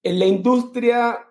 En 0.02 0.18
la 0.18 0.26
industria 0.26 1.24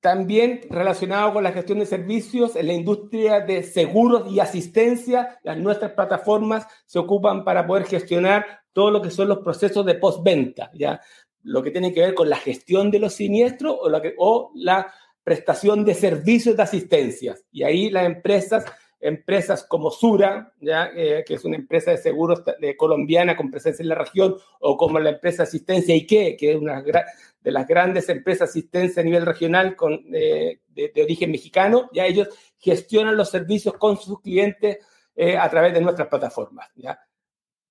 también 0.00 0.60
relacionado 0.70 1.32
con 1.32 1.42
la 1.42 1.52
gestión 1.52 1.80
de 1.80 1.86
servicios, 1.86 2.54
en 2.56 2.68
la 2.68 2.72
industria 2.72 3.40
de 3.40 3.62
seguros 3.62 4.30
y 4.30 4.40
asistencia, 4.40 5.38
las 5.42 5.58
nuestras 5.58 5.92
plataformas 5.92 6.66
se 6.86 6.98
ocupan 6.98 7.44
para 7.44 7.66
poder 7.66 7.84
gestionar 7.84 8.46
todo 8.72 8.90
lo 8.90 9.02
que 9.02 9.10
son 9.10 9.28
los 9.28 9.38
procesos 9.38 9.84
de 9.84 9.94
postventa, 9.94 10.70
¿ya? 10.74 11.00
Lo 11.42 11.62
que 11.62 11.70
tiene 11.70 11.92
que 11.92 12.00
ver 12.00 12.14
con 12.14 12.30
la 12.30 12.36
gestión 12.36 12.90
de 12.90 13.00
los 13.00 13.14
siniestros 13.14 13.76
o 13.80 13.88
la, 13.88 14.02
o 14.18 14.52
la 14.54 14.92
prestación 15.24 15.84
de 15.84 15.94
servicios 15.94 16.56
de 16.56 16.62
asistencia. 16.62 17.36
Y 17.50 17.64
ahí 17.64 17.90
las 17.90 18.06
empresas 18.06 18.64
empresas 19.00 19.64
como 19.64 19.90
Sura, 19.90 20.52
¿ya? 20.60 20.90
Eh, 20.94 21.24
que 21.26 21.34
es 21.34 21.44
una 21.44 21.56
empresa 21.56 21.90
de 21.90 21.98
seguros 21.98 22.42
de 22.60 22.76
colombiana 22.76 23.36
con 23.36 23.50
presencia 23.50 23.82
en 23.82 23.88
la 23.90 23.94
región, 23.94 24.36
o 24.60 24.76
como 24.76 24.98
la 24.98 25.10
empresa 25.10 25.44
Asistencia 25.44 25.94
IKE, 25.94 26.36
que 26.36 26.52
es 26.52 26.56
una 26.56 26.82
de 26.82 27.52
las 27.52 27.66
grandes 27.66 28.08
empresas 28.08 28.52
de 28.52 28.60
asistencia 28.60 29.02
a 29.02 29.04
nivel 29.04 29.24
regional 29.24 29.76
con, 29.76 30.00
eh, 30.12 30.60
de, 30.68 30.92
de, 30.94 31.02
origen 31.02 31.30
mexicano, 31.30 31.88
ya 31.92 32.06
ellos 32.06 32.28
gestionan 32.58 33.16
los 33.16 33.30
servicios 33.30 33.74
con 33.74 33.96
sus 33.96 34.20
clientes 34.20 34.78
eh, 35.20 35.36
a 35.36 35.50
través 35.50 35.74
de 35.74 35.80
nuestras 35.80 36.06
plataformas. 36.06 36.68
¿ya? 36.76 36.96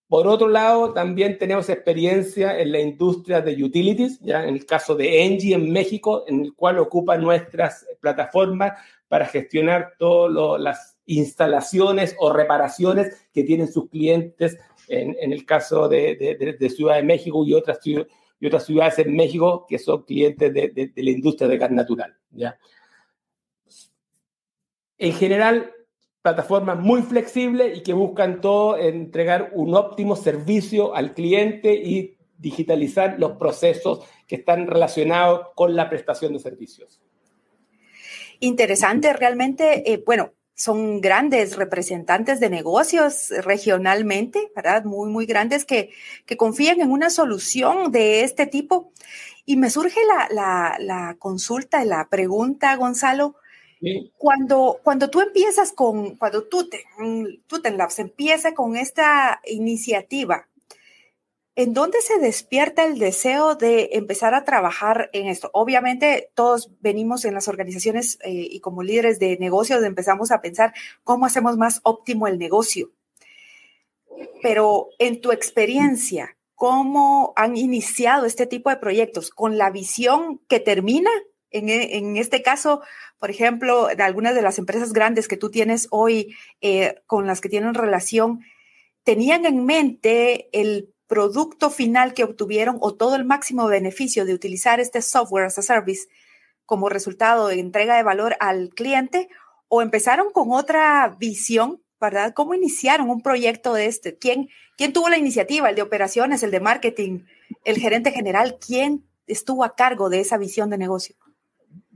Por 0.09 0.27
otro 0.27 0.49
lado, 0.49 0.93
también 0.93 1.37
tenemos 1.37 1.69
experiencia 1.69 2.59
en 2.59 2.73
la 2.73 2.79
industria 2.79 3.39
de 3.39 3.63
utilities, 3.63 4.19
ya 4.19 4.43
en 4.43 4.55
el 4.55 4.65
caso 4.65 4.95
de 4.95 5.23
Engie 5.23 5.55
en 5.55 5.71
México, 5.71 6.25
en 6.27 6.45
el 6.45 6.53
cual 6.53 6.77
ocupan 6.79 7.21
nuestras 7.21 7.85
plataformas 8.01 8.79
para 9.07 9.25
gestionar 9.25 9.93
todas 9.97 10.61
las 10.61 10.97
instalaciones 11.05 12.15
o 12.19 12.31
reparaciones 12.31 13.27
que 13.33 13.43
tienen 13.43 13.71
sus 13.71 13.89
clientes 13.89 14.57
en, 14.87 15.31
el 15.31 15.45
caso 15.45 15.87
de, 15.87 16.69
Ciudad 16.75 16.95
de 16.95 17.03
México 17.03 17.45
y 17.45 17.53
otras, 17.53 17.79
y 17.85 18.45
otras 18.45 18.65
ciudades 18.65 18.99
en 18.99 19.15
México 19.15 19.65
que 19.67 19.79
son 19.79 20.03
clientes 20.03 20.53
de, 20.53 20.69
de 20.69 21.03
la 21.03 21.09
industria 21.09 21.47
de 21.47 21.57
gas 21.57 21.71
natural. 21.71 22.15
¿ya? 22.31 22.57
En 24.97 25.13
general, 25.13 25.71
plataformas 26.21 26.79
muy 26.79 27.03
flexibles 27.03 27.77
y 27.77 27.83
que 27.83 27.93
buscan 27.93 28.41
todo 28.41 28.77
entregar 28.77 29.51
un 29.53 29.75
óptimo 29.75 30.15
servicio 30.15 30.93
al 30.95 31.13
cliente 31.13 31.73
y 31.73 32.17
digitalizar 32.37 33.17
los 33.19 33.33
procesos 33.33 34.01
que 34.27 34.35
están 34.35 34.67
relacionados 34.67 35.47
con 35.55 35.75
la 35.75 35.89
prestación 35.89 36.33
de 36.33 36.39
servicios. 36.39 37.01
Interesante, 38.39 39.13
realmente, 39.13 39.91
eh, 39.91 40.03
bueno, 40.05 40.33
son 40.57 41.01
grandes 41.01 41.55
representantes 41.55 42.39
de 42.39 42.49
negocios 42.49 43.29
regionalmente, 43.43 44.51
¿verdad? 44.55 44.85
Muy, 44.85 45.09
muy 45.09 45.27
grandes 45.27 45.65
que, 45.65 45.91
que 46.25 46.35
confían 46.35 46.81
en 46.81 46.91
una 46.91 47.11
solución 47.11 47.91
de 47.91 48.21
este 48.21 48.47
tipo. 48.47 48.91
Y 49.45 49.55
me 49.55 49.69
surge 49.69 49.99
la, 50.05 50.27
la, 50.31 50.77
la 50.79 51.15
consulta, 51.19 51.85
la 51.85 52.09
pregunta, 52.09 52.75
Gonzalo. 52.75 53.35
Sí. 53.79 54.11
Cuando, 54.17 54.79
cuando 54.83 55.11
tú 55.11 55.21
empiezas 55.21 55.71
con, 55.71 56.15
cuando 56.15 56.45
tú, 56.45 56.67
te, 56.67 56.83
tú 57.45 57.61
te 57.61 57.69
empieza 57.99 58.55
con 58.55 58.75
esta 58.75 59.39
iniciativa, 59.45 60.46
¿En 61.57 61.73
dónde 61.73 62.01
se 62.03 62.19
despierta 62.19 62.83
el 62.83 62.99
deseo 62.99 63.55
de 63.55 63.89
empezar 63.93 64.35
a 64.35 64.43
trabajar 64.43 65.09
en 65.11 65.25
esto? 65.25 65.49
Obviamente 65.53 66.29
todos 66.35 66.69
venimos 66.81 67.25
en 67.25 67.33
las 67.33 67.47
organizaciones 67.47 68.19
eh, 68.23 68.47
y 68.51 68.59
como 68.59 68.83
líderes 68.83 69.17
de 69.17 69.39
negocios 69.39 69.83
empezamos 69.83 70.29
a 70.29 70.39
pensar 70.39 70.75
cómo 71.03 71.25
hacemos 71.25 71.57
más 71.57 71.79
óptimo 71.81 72.27
el 72.27 72.37
negocio. 72.37 72.91
Pero 74.43 74.89
en 74.99 75.19
tu 75.19 75.31
experiencia, 75.31 76.37
¿cómo 76.53 77.33
han 77.35 77.57
iniciado 77.57 78.27
este 78.27 78.45
tipo 78.45 78.69
de 78.69 78.77
proyectos? 78.77 79.31
¿Con 79.31 79.57
la 79.57 79.71
visión 79.71 80.39
que 80.47 80.59
termina? 80.59 81.09
En, 81.49 81.69
en 81.69 82.17
este 82.17 82.43
caso, 82.43 82.83
por 83.17 83.31
ejemplo, 83.31 83.87
de 83.87 84.03
algunas 84.03 84.35
de 84.35 84.43
las 84.43 84.59
empresas 84.59 84.93
grandes 84.93 85.27
que 85.27 85.37
tú 85.37 85.49
tienes 85.49 85.87
hoy 85.89 86.35
eh, 86.61 87.01
con 87.07 87.25
las 87.25 87.41
que 87.41 87.49
tienen 87.49 87.73
relación, 87.73 88.41
tenían 89.03 89.47
en 89.47 89.65
mente 89.65 90.49
el 90.51 90.93
producto 91.07 91.69
final 91.69 92.13
que 92.13 92.23
obtuvieron 92.23 92.77
o 92.81 92.93
todo 92.95 93.15
el 93.15 93.25
máximo 93.25 93.67
beneficio 93.67 94.25
de 94.25 94.33
utilizar 94.33 94.79
este 94.79 95.01
software 95.01 95.45
as 95.45 95.57
a 95.57 95.61
service 95.61 96.07
como 96.65 96.89
resultado 96.89 97.47
de 97.47 97.59
entrega 97.59 97.95
de 97.95 98.03
valor 98.03 98.35
al 98.39 98.69
cliente 98.69 99.29
o 99.69 99.81
empezaron 99.81 100.31
con 100.31 100.51
otra 100.51 101.15
visión, 101.17 101.81
¿verdad? 101.99 102.33
¿Cómo 102.33 102.53
iniciaron 102.53 103.09
un 103.09 103.21
proyecto 103.21 103.73
de 103.73 103.85
este? 103.87 104.17
¿Quién, 104.17 104.49
quién 104.77 104.93
tuvo 104.93 105.09
la 105.09 105.17
iniciativa? 105.17 105.69
¿El 105.69 105.75
de 105.75 105.81
operaciones, 105.81 106.43
el 106.43 106.51
de 106.51 106.59
marketing, 106.59 107.25
el 107.63 107.77
gerente 107.77 108.11
general? 108.11 108.57
¿Quién 108.59 109.05
estuvo 109.27 109.63
a 109.63 109.75
cargo 109.75 110.09
de 110.09 110.19
esa 110.19 110.37
visión 110.37 110.69
de 110.69 110.77
negocio? 110.77 111.15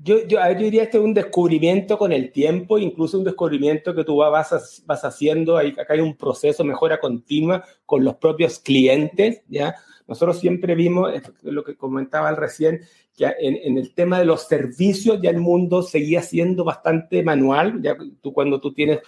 Yo, 0.03 0.25
yo, 0.25 0.39
yo 0.39 0.60
diría 0.60 0.84
este 0.84 0.98
es 0.98 1.03
un 1.03 1.13
descubrimiento 1.13 1.98
con 1.98 2.12
el 2.12 2.31
tiempo, 2.31 2.79
incluso 2.79 3.20
un 3.20 3.24
descubrimiento 3.24 3.93
que 3.93 4.03
tú 4.03 4.17
vas, 4.17 4.84
vas 4.86 5.05
haciendo, 5.05 5.58
hay, 5.58 5.70
acá 5.70 5.93
hay 5.93 6.00
un 6.00 6.15
proceso, 6.15 6.63
mejora 6.63 7.00
continua 7.00 7.63
con 7.86 8.03
los 8.03 8.15
propios 8.15 8.58
clientes, 8.60 9.43
¿ya? 9.48 9.75
Nosotros 10.08 10.39
siempre 10.39 10.74
vimos, 10.74 11.12
lo 11.43 11.63
que 11.63 11.75
comentaba 11.75 12.31
recién, 12.31 12.81
que 13.15 13.25
en, 13.25 13.58
en, 13.63 13.77
el 13.77 13.93
tema 13.93 14.17
de 14.17 14.25
los 14.25 14.48
servicios 14.48 15.20
ya 15.22 15.29
el 15.29 15.39
mundo 15.39 15.84
seguía 15.84 16.24
siendo 16.24 16.63
bastante 16.63 17.22
manual, 17.24 17.81
ya 17.81 17.96
tú 18.22 18.34
cuando 18.34 18.60
tú 18.60 18.74
tienes 18.74 19.00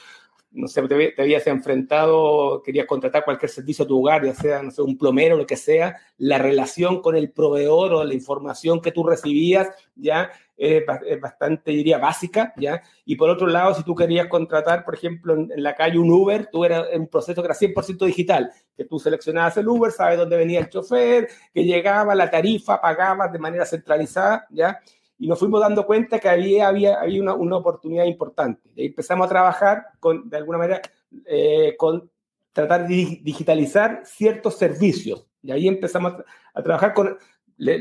no 0.53 0.67
sé, 0.67 0.83
te, 0.83 1.11
te, 1.11 1.21
habías 1.21 1.47
enfrentado, 1.47 2.61
querías 2.61 2.85
contratar 2.85 3.25
cualquier 3.25 3.49
servicio 3.49 3.85
a 3.85 3.87
tu 3.87 3.99
hogar, 3.99 4.23
ya 4.23 4.35
sea, 4.35 4.61
no 4.61 4.69
sé, 4.69 4.81
un 4.83 4.97
plomero, 4.97 5.35
lo 5.35 5.47
que 5.47 5.57
sea, 5.57 5.97
la 6.17 6.37
relación 6.37 7.01
con 7.01 7.15
el 7.15 7.31
proveedor 7.31 7.93
o 7.93 8.03
la 8.03 8.13
información 8.13 8.79
que 8.79 8.91
tú 8.91 9.03
recibías, 9.03 9.67
ya 9.95 10.29
es, 10.57 10.83
es 11.07 11.21
bastante, 11.21 11.71
diría, 11.71 11.97
básica, 11.97 12.53
ya. 12.57 12.81
Y 13.05 13.15
por 13.15 13.29
otro 13.29 13.47
lado, 13.47 13.73
si 13.73 13.83
tú 13.83 13.95
querías 13.95 14.27
contratar, 14.27 14.85
por 14.85 14.95
ejemplo, 14.95 15.33
en, 15.33 15.51
en 15.51 15.63
la 15.63 15.75
calle 15.75 15.97
un 15.97 16.11
Uber, 16.11 16.49
tú 16.51 16.65
eras 16.65 16.87
un 16.93 17.07
proceso 17.07 17.41
que 17.41 17.47
era 17.47 17.55
100% 17.55 18.05
digital, 18.05 18.51
que 18.75 18.85
tú 18.85 18.99
seleccionabas 18.99 19.57
el 19.57 19.67
Uber, 19.67 19.91
sabes 19.91 20.17
dónde 20.17 20.37
venía 20.37 20.59
el 20.59 20.69
chofer, 20.69 21.27
que 21.53 21.63
llegaba, 21.63 22.15
la 22.15 22.29
tarifa, 22.29 22.81
pagabas 22.81 23.31
de 23.31 23.39
manera 23.39 23.65
centralizada, 23.65 24.47
ya 24.49 24.79
y 25.23 25.27
nos 25.27 25.39
fuimos 25.39 25.61
dando 25.61 25.85
cuenta 25.85 26.19
que 26.19 26.27
había, 26.27 26.67
había, 26.67 26.95
había 26.99 27.21
una, 27.21 27.33
una 27.33 27.55
oportunidad 27.55 28.03
importante. 28.03 28.69
Y 28.75 28.87
empezamos 28.87 29.25
a 29.25 29.29
trabajar 29.29 29.85
con, 30.01 30.29
de 30.29 30.35
alguna 30.35 30.57
manera, 30.57 30.81
eh, 31.25 31.75
con 31.77 32.11
tratar 32.51 32.87
de 32.87 33.21
digitalizar 33.21 34.01
ciertos 34.03 34.57
servicios. 34.57 35.25
Y 35.41 35.51
ahí 35.51 35.67
empezamos 35.69 36.13
a, 36.13 36.25
a, 36.53 36.61
trabajar 36.61 36.93
con, 36.93 37.17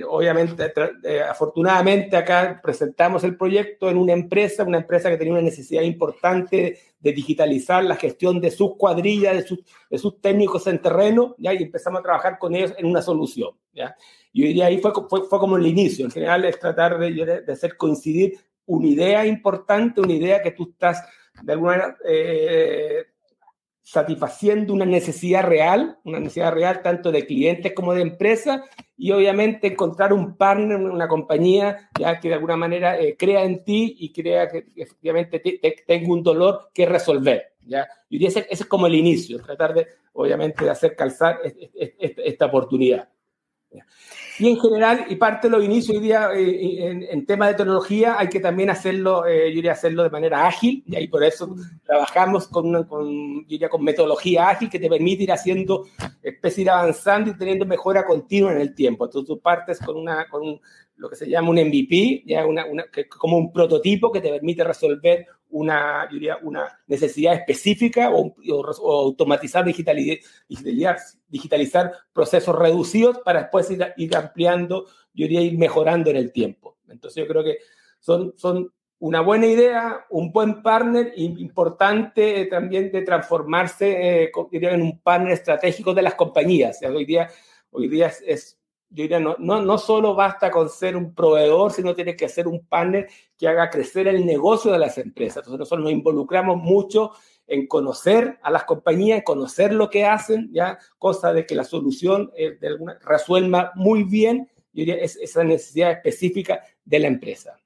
obviamente, 0.09 0.73
eh, 1.03 1.21
afortunadamente 1.23 2.17
acá 2.17 2.61
presentamos 2.63 3.25
el 3.25 3.37
proyecto 3.37 3.89
en 3.89 3.97
una 3.97 4.13
empresa, 4.13 4.65
una 4.65 4.79
empresa 4.79 5.11
que 5.11 5.17
tenía 5.17 5.33
una 5.33 5.43
necesidad 5.43 5.83
importante 5.83 6.79
de 6.99 7.13
digitalizar 7.13 7.85
la 7.85 7.97
gestión 7.97 8.41
de 8.41 8.51
sus 8.51 8.77
cuadrillas, 8.77 9.37
de 9.37 9.43
sus, 9.43 9.61
de 9.91 9.99
sus 9.99 10.21
técnicos 10.21 10.67
en 10.67 10.81
terreno, 10.81 11.35
¿ya? 11.39 11.53
y 11.55 11.63
empezamos 11.63 12.01
a 12.01 12.03
trabajar 12.03 12.39
con 12.39 12.55
ellos 12.55 12.75
en 12.79 12.87
una 12.87 13.03
solución. 13.03 13.51
¿ya? 13.73 13.97
Y 14.33 14.61
ahí 14.61 14.79
fue, 14.79 14.93
fue, 15.09 15.25
fue, 15.29 15.39
como 15.39 15.57
el 15.57 15.67
inicio. 15.67 16.05
En 16.05 16.11
general 16.11 16.45
es 16.45 16.59
tratar 16.59 16.99
de, 16.99 17.43
de, 17.45 17.53
hacer 17.53 17.77
coincidir 17.77 18.39
una 18.67 18.87
idea 18.87 19.27
importante, 19.27 20.01
una 20.01 20.13
idea 20.13 20.41
que 20.43 20.53
tú 20.53 20.71
estás 20.71 21.03
de 21.43 21.53
alguna 21.53 21.73
manera 21.73 21.99
eh, 22.07 23.05
satisfaciendo 23.83 24.73
una 24.73 24.85
necesidad 24.85 25.45
real, 25.45 25.99
una 26.05 26.21
necesidad 26.21 26.53
real 26.53 26.83
tanto 26.83 27.11
de 27.11 27.27
clientes 27.27 27.73
como 27.75 27.95
de 27.95 28.03
empresas, 28.03 28.63
y 28.97 29.11
obviamente 29.11 29.67
encontrar 29.67 30.13
un 30.13 30.37
partner, 30.37 30.77
una 30.77 31.09
compañía 31.09 31.91
ya 31.99 32.21
que 32.21 32.29
de 32.29 32.35
alguna 32.35 32.57
manera 32.57 32.99
eh, 33.01 33.17
crea 33.17 33.43
en 33.43 33.65
ti 33.65 33.97
y 33.99 34.13
crea 34.13 34.49
que 34.49 34.67
efectivamente 34.77 35.41
tenga 35.85 36.13
un 36.13 36.23
dolor 36.23 36.71
que 36.73 36.87
resolver. 36.87 37.55
¿ya? 37.67 37.89
Y 38.09 38.25
ese, 38.25 38.41
ese, 38.41 38.63
es 38.63 38.67
como 38.67 38.87
el 38.87 38.95
inicio, 38.95 39.41
tratar 39.41 39.75
de, 39.75 39.89
obviamente, 40.13 40.65
de 40.65 40.71
hacer 40.71 40.95
calzar 40.95 41.41
esta 41.75 42.47
oportunidad. 42.47 43.09
Y 44.43 44.49
en 44.49 44.59
general, 44.59 45.05
y 45.09 45.15
parte 45.15 45.47
de 45.47 45.53
los 45.53 45.65
inicios 45.65 45.99
hoy 45.99 46.11
eh, 46.11 46.91
en, 46.91 47.05
en 47.05 47.27
temas 47.27 47.51
de 47.51 47.55
tecnología, 47.55 48.17
hay 48.19 48.29
que 48.29 48.41
también 48.41 48.71
hacerlo, 48.71 49.25
eh, 49.25 49.51
yo 49.51 49.55
diría, 49.55 49.71
hacerlo 49.71 50.03
de 50.03 50.11
manera 50.11 50.49
ágil, 50.49 50.83
y 50.85 50.97
ahí 50.97 51.07
por 51.07 51.23
eso 51.23 51.55
trabajamos 51.87 52.49
con, 52.49 52.83
con, 52.89 53.47
diría, 53.47 53.69
con 53.69 53.85
metodología 53.85 54.49
ágil 54.49 54.69
que 54.69 54.81
te 54.81 54.89
permite 54.89 55.23
ir 55.23 55.31
haciendo, 55.31 55.87
especie 56.21 56.65
de 56.65 56.71
avanzando 56.71 57.31
y 57.31 57.39
teniendo 57.39 57.67
mejora 57.67 58.05
continua 58.05 58.51
en 58.51 58.61
el 58.61 58.75
tiempo. 58.75 59.05
Entonces 59.05 59.29
tú 59.29 59.39
partes 59.39 59.79
con, 59.79 59.97
una, 59.97 60.27
lo 61.03 61.11
que 61.11 61.17
se 61.17 61.29
llama 61.29 61.51
un 61.51 61.57
MVP, 61.57 62.23
ya 62.25 62.47
una, 62.47 62.65
una, 62.65 62.85
que, 62.85 63.09
como 63.09 63.37
un 63.37 63.53
prototipo 63.53 64.13
que 64.13 64.21
te 64.21 64.31
permite 64.31 64.63
resolver 64.63 65.27
una, 65.51 66.07
yo 66.09 66.15
diría, 66.15 66.39
una 66.43 66.79
necesidad 66.87 67.35
específica 67.35 68.11
o, 68.11 68.37
o, 68.49 69.01
automatizar, 69.01 69.65
digitalizar, 69.65 70.97
digitalizar, 71.29 71.93
procesos 72.13 72.57
reducidos 72.57 73.19
para 73.19 73.41
después 73.41 73.69
ir, 73.73 73.85
ir, 73.97 74.17
ampliando, 74.17 74.87
yo 75.13 75.27
diría, 75.27 75.41
ir 75.41 75.59
mejorando 75.59 76.09
en 76.09 76.17
el 76.17 76.31
tiempo. 76.31 76.79
Entonces 76.89 77.25
yo 77.25 77.29
creo 77.29 77.43
que 77.43 77.59
son, 77.99 78.35
son 78.37 78.73
una 79.01 79.23
buena 79.23 79.47
idea, 79.47 80.07
un 80.11 80.31
buen 80.31 80.63
partner 80.63 81.13
importante 81.17 82.47
también 82.47 82.93
de 82.93 83.03
transformarse, 83.03 84.23
eh, 84.23 84.33
diría, 84.53 84.71
en 84.71 84.83
un 84.83 85.01
partner 85.01 85.33
estratégico 85.33 85.93
de 85.95 86.03
las 86.03 86.15
compañías. 86.15 86.77
O 86.77 86.79
sea, 86.79 86.91
hoy 86.91 87.05
día, 87.05 87.29
hoy 87.73 87.89
día 87.89 88.07
es, 88.07 88.23
es 88.25 88.62
yo 88.95 89.03
diría, 89.03 89.21
no, 89.21 89.37
no, 89.39 89.63
no 89.63 89.79
solo 89.79 90.15
basta 90.15 90.51
con 90.51 90.69
ser 90.69 90.97
un 90.97 91.15
proveedor, 91.15 91.73
sino 91.73 91.95
tiene 91.95 92.15
que 92.15 92.29
ser 92.29 92.47
un 92.47 92.67
partner 92.67 93.09
que 93.39 93.49
haga 93.49 93.71
crecer 93.71 94.07
el 94.07 94.27
negocio 94.27 94.71
de 94.71 94.79
las 94.79 94.99
empresas. 94.99 95.39
Entonces 95.39 95.61
nosotros 95.61 95.85
nos 95.85 95.93
involucramos 95.93 96.59
mucho 96.59 97.13
en 97.47 97.67
conocer 97.67 98.39
a 98.43 98.51
las 98.51 98.65
compañías, 98.65 99.19
en 99.19 99.25
conocer 99.25 99.73
lo 99.73 99.89
que 99.89 100.05
hacen, 100.05 100.51
ya, 100.53 100.79
cosa 100.99 101.33
de 101.33 101.47
que 101.47 101.55
la 101.55 101.65
solución 101.65 102.31
eh, 102.37 102.57
de 102.61 102.69
alguna, 102.69 102.99
resuelva 103.03 103.73
muy 103.75 104.05
bien, 104.05 104.51
yo 104.73 104.85
diría, 104.85 104.97
es, 104.97 105.17
esa 105.17 105.43
necesidad 105.43 105.91
específica 105.93 106.63
de 106.85 106.99
la 106.99 107.07
empresa. 107.09 107.59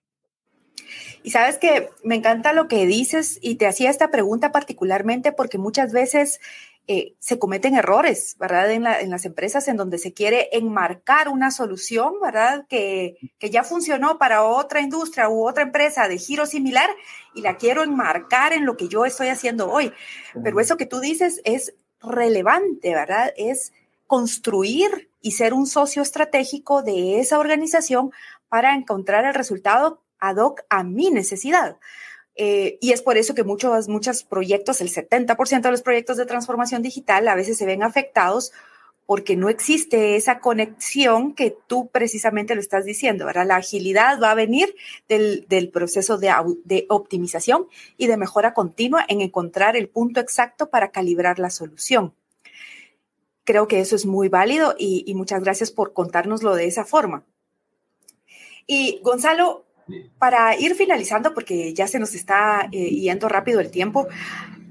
Y 1.22 1.30
sabes 1.30 1.58
que 1.58 1.90
me 2.04 2.14
encanta 2.14 2.52
lo 2.52 2.68
que 2.68 2.86
dices 2.86 3.40
y 3.42 3.56
te 3.56 3.66
hacía 3.66 3.90
esta 3.90 4.12
pregunta 4.12 4.52
particularmente 4.52 5.32
porque 5.32 5.58
muchas 5.58 5.92
veces 5.92 6.40
eh, 6.88 7.14
se 7.18 7.38
cometen 7.38 7.74
errores, 7.74 8.36
¿verdad? 8.38 8.70
En, 8.70 8.84
la, 8.84 9.00
en, 9.00 9.10
las 9.10 9.24
empresas 9.24 9.66
en 9.66 9.76
donde 9.76 9.98
se 9.98 10.12
quiere 10.12 10.48
enmarcar 10.52 11.28
una 11.28 11.50
solución, 11.50 12.14
¿verdad? 12.22 12.64
Que, 12.68 13.16
que, 13.38 13.50
ya 13.50 13.64
funcionó 13.64 14.18
para 14.18 14.44
otra 14.44 14.80
industria 14.80 15.28
u 15.28 15.48
otra 15.48 15.64
empresa 15.64 16.06
de 16.06 16.18
giro 16.18 16.46
similar 16.46 16.88
y 17.34 17.42
la 17.42 17.56
quiero 17.56 17.82
enmarcar 17.82 18.52
en 18.52 18.64
lo 18.64 18.76
que 18.76 18.86
yo 18.86 19.04
estoy 19.04 19.28
haciendo 19.28 19.70
hoy. 19.70 19.92
Pero 20.44 20.60
eso 20.60 20.76
que 20.76 20.86
tú 20.86 21.00
dices 21.00 21.40
es 21.44 21.74
relevante, 22.00 22.94
¿verdad? 22.94 23.32
Es 23.36 23.72
construir 24.06 25.10
y 25.20 25.32
ser 25.32 25.54
un 25.54 25.66
socio 25.66 26.02
estratégico 26.02 26.82
de 26.82 27.18
esa 27.18 27.40
organización 27.40 28.12
para 28.48 28.74
encontrar 28.74 29.24
el 29.24 29.34
resultado 29.34 30.02
ad 30.20 30.36
hoc 30.36 30.62
a 30.70 30.84
mi 30.84 31.10
necesidad. 31.10 31.78
Eh, 32.36 32.78
y 32.82 32.92
es 32.92 33.00
por 33.00 33.16
eso 33.16 33.34
que 33.34 33.44
muchos, 33.44 33.88
muchos 33.88 34.22
proyectos, 34.22 34.82
el 34.82 34.90
70% 34.90 35.62
de 35.62 35.70
los 35.70 35.82
proyectos 35.82 36.18
de 36.18 36.26
transformación 36.26 36.82
digital 36.82 37.26
a 37.28 37.34
veces 37.34 37.56
se 37.56 37.64
ven 37.64 37.82
afectados 37.82 38.52
porque 39.06 39.36
no 39.36 39.48
existe 39.48 40.16
esa 40.16 40.40
conexión 40.40 41.32
que 41.32 41.56
tú 41.66 41.88
precisamente 41.88 42.54
lo 42.54 42.60
estás 42.60 42.84
diciendo, 42.84 43.24
¿verdad? 43.24 43.46
La 43.46 43.56
agilidad 43.56 44.20
va 44.20 44.32
a 44.32 44.34
venir 44.34 44.74
del, 45.08 45.46
del 45.48 45.70
proceso 45.70 46.18
de, 46.18 46.34
de, 46.64 46.86
optimización 46.88 47.68
y 47.96 48.08
de 48.08 48.16
mejora 48.16 48.52
continua 48.52 49.06
en 49.08 49.20
encontrar 49.20 49.76
el 49.76 49.88
punto 49.88 50.18
exacto 50.18 50.70
para 50.70 50.90
calibrar 50.90 51.38
la 51.38 51.50
solución. 51.50 52.14
Creo 53.44 53.68
que 53.68 53.78
eso 53.78 53.94
es 53.94 54.06
muy 54.06 54.28
válido 54.28 54.74
y, 54.76 55.04
y 55.06 55.14
muchas 55.14 55.40
gracias 55.40 55.70
por 55.70 55.92
contárnoslo 55.92 56.56
de 56.56 56.66
esa 56.66 56.84
forma. 56.84 57.24
Y 58.66 58.98
Gonzalo, 59.04 59.65
para 60.18 60.58
ir 60.58 60.74
finalizando, 60.74 61.34
porque 61.34 61.72
ya 61.74 61.86
se 61.86 61.98
nos 61.98 62.14
está 62.14 62.68
eh, 62.72 62.90
yendo 62.90 63.28
rápido 63.28 63.60
el 63.60 63.70
tiempo, 63.70 64.08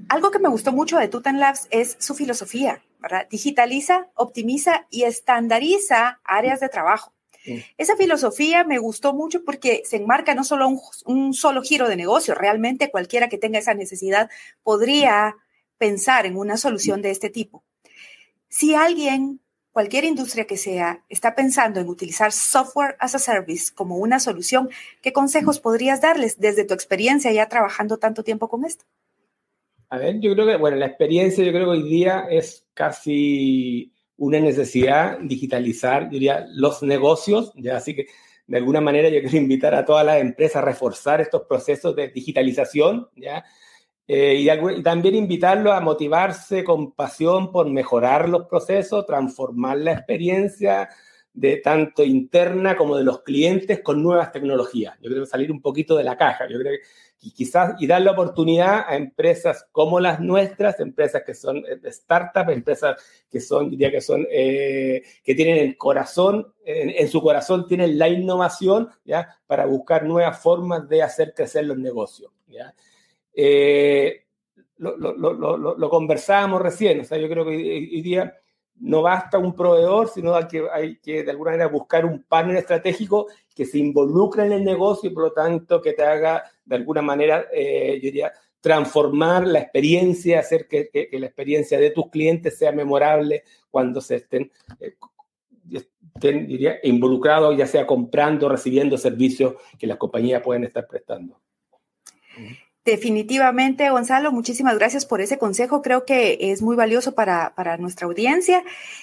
algo 0.08 0.30
que 0.30 0.38
me 0.38 0.48
gustó 0.48 0.72
mucho 0.72 0.98
de 0.98 1.08
Tutan 1.08 1.40
Labs 1.40 1.68
es 1.70 1.96
su 1.98 2.14
filosofía, 2.14 2.82
¿verdad? 3.00 3.26
Digitaliza, 3.30 4.08
optimiza 4.14 4.86
y 4.90 5.02
estandariza 5.02 6.20
áreas 6.24 6.60
de 6.60 6.68
trabajo. 6.68 7.12
Sí. 7.42 7.64
Esa 7.78 7.96
filosofía 7.96 8.64
me 8.64 8.78
gustó 8.78 9.14
mucho 9.14 9.44
porque 9.44 9.82
se 9.84 9.96
enmarca 9.96 10.34
no 10.34 10.44
solo 10.44 10.68
un, 10.68 10.80
un 11.04 11.34
solo 11.34 11.62
giro 11.62 11.88
de 11.88 11.96
negocio, 11.96 12.34
realmente 12.34 12.90
cualquiera 12.90 13.28
que 13.28 13.38
tenga 13.38 13.58
esa 13.58 13.74
necesidad 13.74 14.30
podría 14.62 15.36
pensar 15.78 16.26
en 16.26 16.36
una 16.36 16.56
solución 16.56 17.02
de 17.02 17.10
este 17.10 17.30
tipo. 17.30 17.64
Si 18.48 18.74
alguien 18.74 19.40
cualquier 19.76 20.04
industria 20.04 20.46
que 20.46 20.56
sea 20.56 21.04
está 21.10 21.34
pensando 21.34 21.80
en 21.80 21.90
utilizar 21.90 22.32
software 22.32 22.96
as 22.98 23.14
a 23.14 23.18
service 23.18 23.70
como 23.74 23.98
una 23.98 24.18
solución, 24.18 24.70
¿qué 25.02 25.12
consejos 25.12 25.60
podrías 25.60 26.00
darles 26.00 26.40
desde 26.40 26.64
tu 26.64 26.72
experiencia 26.72 27.30
ya 27.30 27.50
trabajando 27.50 27.98
tanto 27.98 28.24
tiempo 28.24 28.48
con 28.48 28.64
esto? 28.64 28.86
A 29.90 29.98
ver, 29.98 30.18
yo 30.18 30.32
creo 30.32 30.46
que, 30.46 30.56
bueno, 30.56 30.78
la 30.78 30.86
experiencia 30.86 31.44
yo 31.44 31.52
creo 31.52 31.66
que 31.66 31.72
hoy 31.72 31.90
día 31.90 32.26
es 32.30 32.64
casi 32.72 33.92
una 34.16 34.40
necesidad 34.40 35.18
digitalizar, 35.20 36.08
diría, 36.08 36.46
los 36.54 36.82
negocios, 36.82 37.52
ya 37.54 37.76
así 37.76 37.94
que 37.94 38.06
de 38.46 38.56
alguna 38.56 38.80
manera 38.80 39.10
yo 39.10 39.20
quiero 39.20 39.36
invitar 39.36 39.74
a 39.74 39.84
todas 39.84 40.06
las 40.06 40.22
empresas 40.22 40.56
a 40.56 40.64
reforzar 40.64 41.20
estos 41.20 41.42
procesos 41.42 41.94
de 41.94 42.08
digitalización, 42.08 43.10
ya, 43.14 43.44
eh, 44.08 44.34
y, 44.34 44.50
y, 44.50 44.82
también 44.82 45.14
invitarlo 45.16 45.72
a 45.72 45.80
motivarse 45.80 46.62
con 46.62 46.92
pasión 46.92 47.50
por 47.50 47.68
mejorar 47.68 48.28
los 48.28 48.46
procesos, 48.46 49.06
transformar 49.06 49.78
la 49.78 49.92
experiencia 49.92 50.88
de 51.36 51.58
tanto 51.58 52.02
interna 52.02 52.76
como 52.76 52.96
de 52.96 53.04
los 53.04 53.22
clientes 53.22 53.80
con 53.82 54.02
nuevas 54.02 54.32
tecnologías. 54.32 54.94
Yo 55.02 55.10
creo 55.10 55.24
que 55.24 55.30
salir 55.30 55.52
un 55.52 55.60
poquito 55.60 55.94
de 55.94 56.04
la 56.04 56.16
caja. 56.16 56.48
Yo 56.48 56.58
creo 56.58 56.72
que 56.72 57.30
quizás 57.30 57.74
y 57.78 57.86
dar 57.86 58.02
la 58.02 58.12
oportunidad 58.12 58.84
a 58.88 58.96
empresas 58.96 59.66
como 59.70 60.00
las 60.00 60.20
nuestras, 60.20 60.80
empresas 60.80 61.22
que 61.24 61.34
son 61.34 61.58
eh, 61.58 61.78
startups, 61.90 62.52
empresas 62.52 63.02
que 63.30 63.40
son, 63.40 63.68
diría 63.68 63.90
que 63.90 64.00
son, 64.00 64.26
eh, 64.30 65.02
que 65.22 65.34
tienen 65.34 65.58
el 65.58 65.76
corazón, 65.76 66.54
en, 66.64 66.90
en, 66.90 67.08
su 67.08 67.20
corazón 67.20 67.66
tienen 67.66 67.98
la 67.98 68.08
innovación, 68.08 68.88
¿ya? 69.04 69.36
Para 69.46 69.66
buscar 69.66 70.04
nuevas 70.04 70.40
formas 70.40 70.88
de 70.88 71.02
hacer 71.02 71.34
crecer 71.34 71.66
los 71.66 71.76
negocios, 71.76 72.32
¿ya? 72.46 72.72
Eh, 73.38 74.24
lo, 74.78 74.96
lo, 74.96 75.90
conversábamos 75.90 76.60
recién, 76.60 77.00
o 77.00 77.04
sea, 77.04 77.18
yo 77.18 77.28
creo 77.28 77.44
que 77.44 77.50
hoy 77.50 78.02
no 78.80 79.02
basta 79.02 79.38
un 79.38 79.54
proveedor, 79.54 80.08
sino 80.08 80.36
que, 80.48 80.66
hay 80.72 80.98
que 80.98 81.22
de 81.22 81.30
alguna 81.30 81.52
manera 81.52 81.68
buscar 81.68 82.04
un 82.04 82.22
partner 82.22 82.56
estratégico 82.56 83.26
que 83.54 83.64
se 83.64 83.78
involucre 83.78 84.44
en 84.44 84.52
el 84.52 84.64
negocio 84.64 85.10
y 85.10 85.14
por 85.14 85.24
lo 85.24 85.32
tanto 85.32 85.80
que 85.80 85.92
te 85.92 86.02
haga 86.02 86.44
de 86.64 86.76
alguna 86.76 87.02
manera, 87.02 87.46
eh, 87.52 87.94
yo 87.94 88.06
diría, 88.06 88.32
transformar 88.60 89.46
la 89.46 89.60
experiencia, 89.60 90.40
hacer 90.40 90.66
que, 90.66 90.90
la 91.12 91.26
experiencia 91.26 91.78
de 91.78 91.90
tus 91.90 92.10
clientes 92.10 92.58
sea 92.58 92.72
memorable 92.72 93.44
cuando 93.70 94.00
se 94.00 94.16
estén, 94.16 94.50
eh, 94.80 94.94
involucrados, 96.82 97.56
ya 97.56 97.66
sea 97.66 97.86
comprando, 97.86 98.48
recibiendo 98.48 98.98
servicios 98.98 99.54
que 99.78 99.86
las 99.86 99.98
compañías 99.98 100.42
pueden 100.42 100.64
estar 100.64 100.86
prestando. 100.86 101.40
Definitivamente, 102.86 103.90
Gonzalo, 103.90 104.30
muchísimas 104.30 104.78
gracias 104.78 105.06
por 105.06 105.20
ese 105.20 105.38
consejo. 105.38 105.82
Creo 105.82 106.04
que 106.04 106.38
es 106.52 106.62
muy 106.62 106.76
valioso 106.76 107.16
para, 107.16 107.52
para 107.56 107.78
nuestra 107.78 108.06
audiencia 108.06 108.62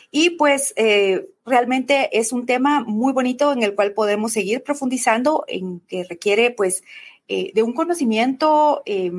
y 0.10 0.32
pues 0.32 0.74
eh, 0.78 1.28
realmente 1.46 2.18
es 2.18 2.32
un 2.32 2.46
tema 2.46 2.86
muy 2.86 3.12
bonito 3.12 3.52
en 3.52 3.62
el 3.62 3.76
cual 3.76 3.92
podemos 3.92 4.32
seguir 4.32 4.64
profundizando, 4.64 5.44
en 5.50 5.82
que 5.82 6.06
requiere 6.06 6.50
pues 6.52 6.86
eh, 7.28 7.52
de 7.54 7.62
un 7.62 7.74
conocimiento, 7.74 8.84
eh, 8.86 9.12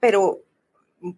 pero 0.00 0.40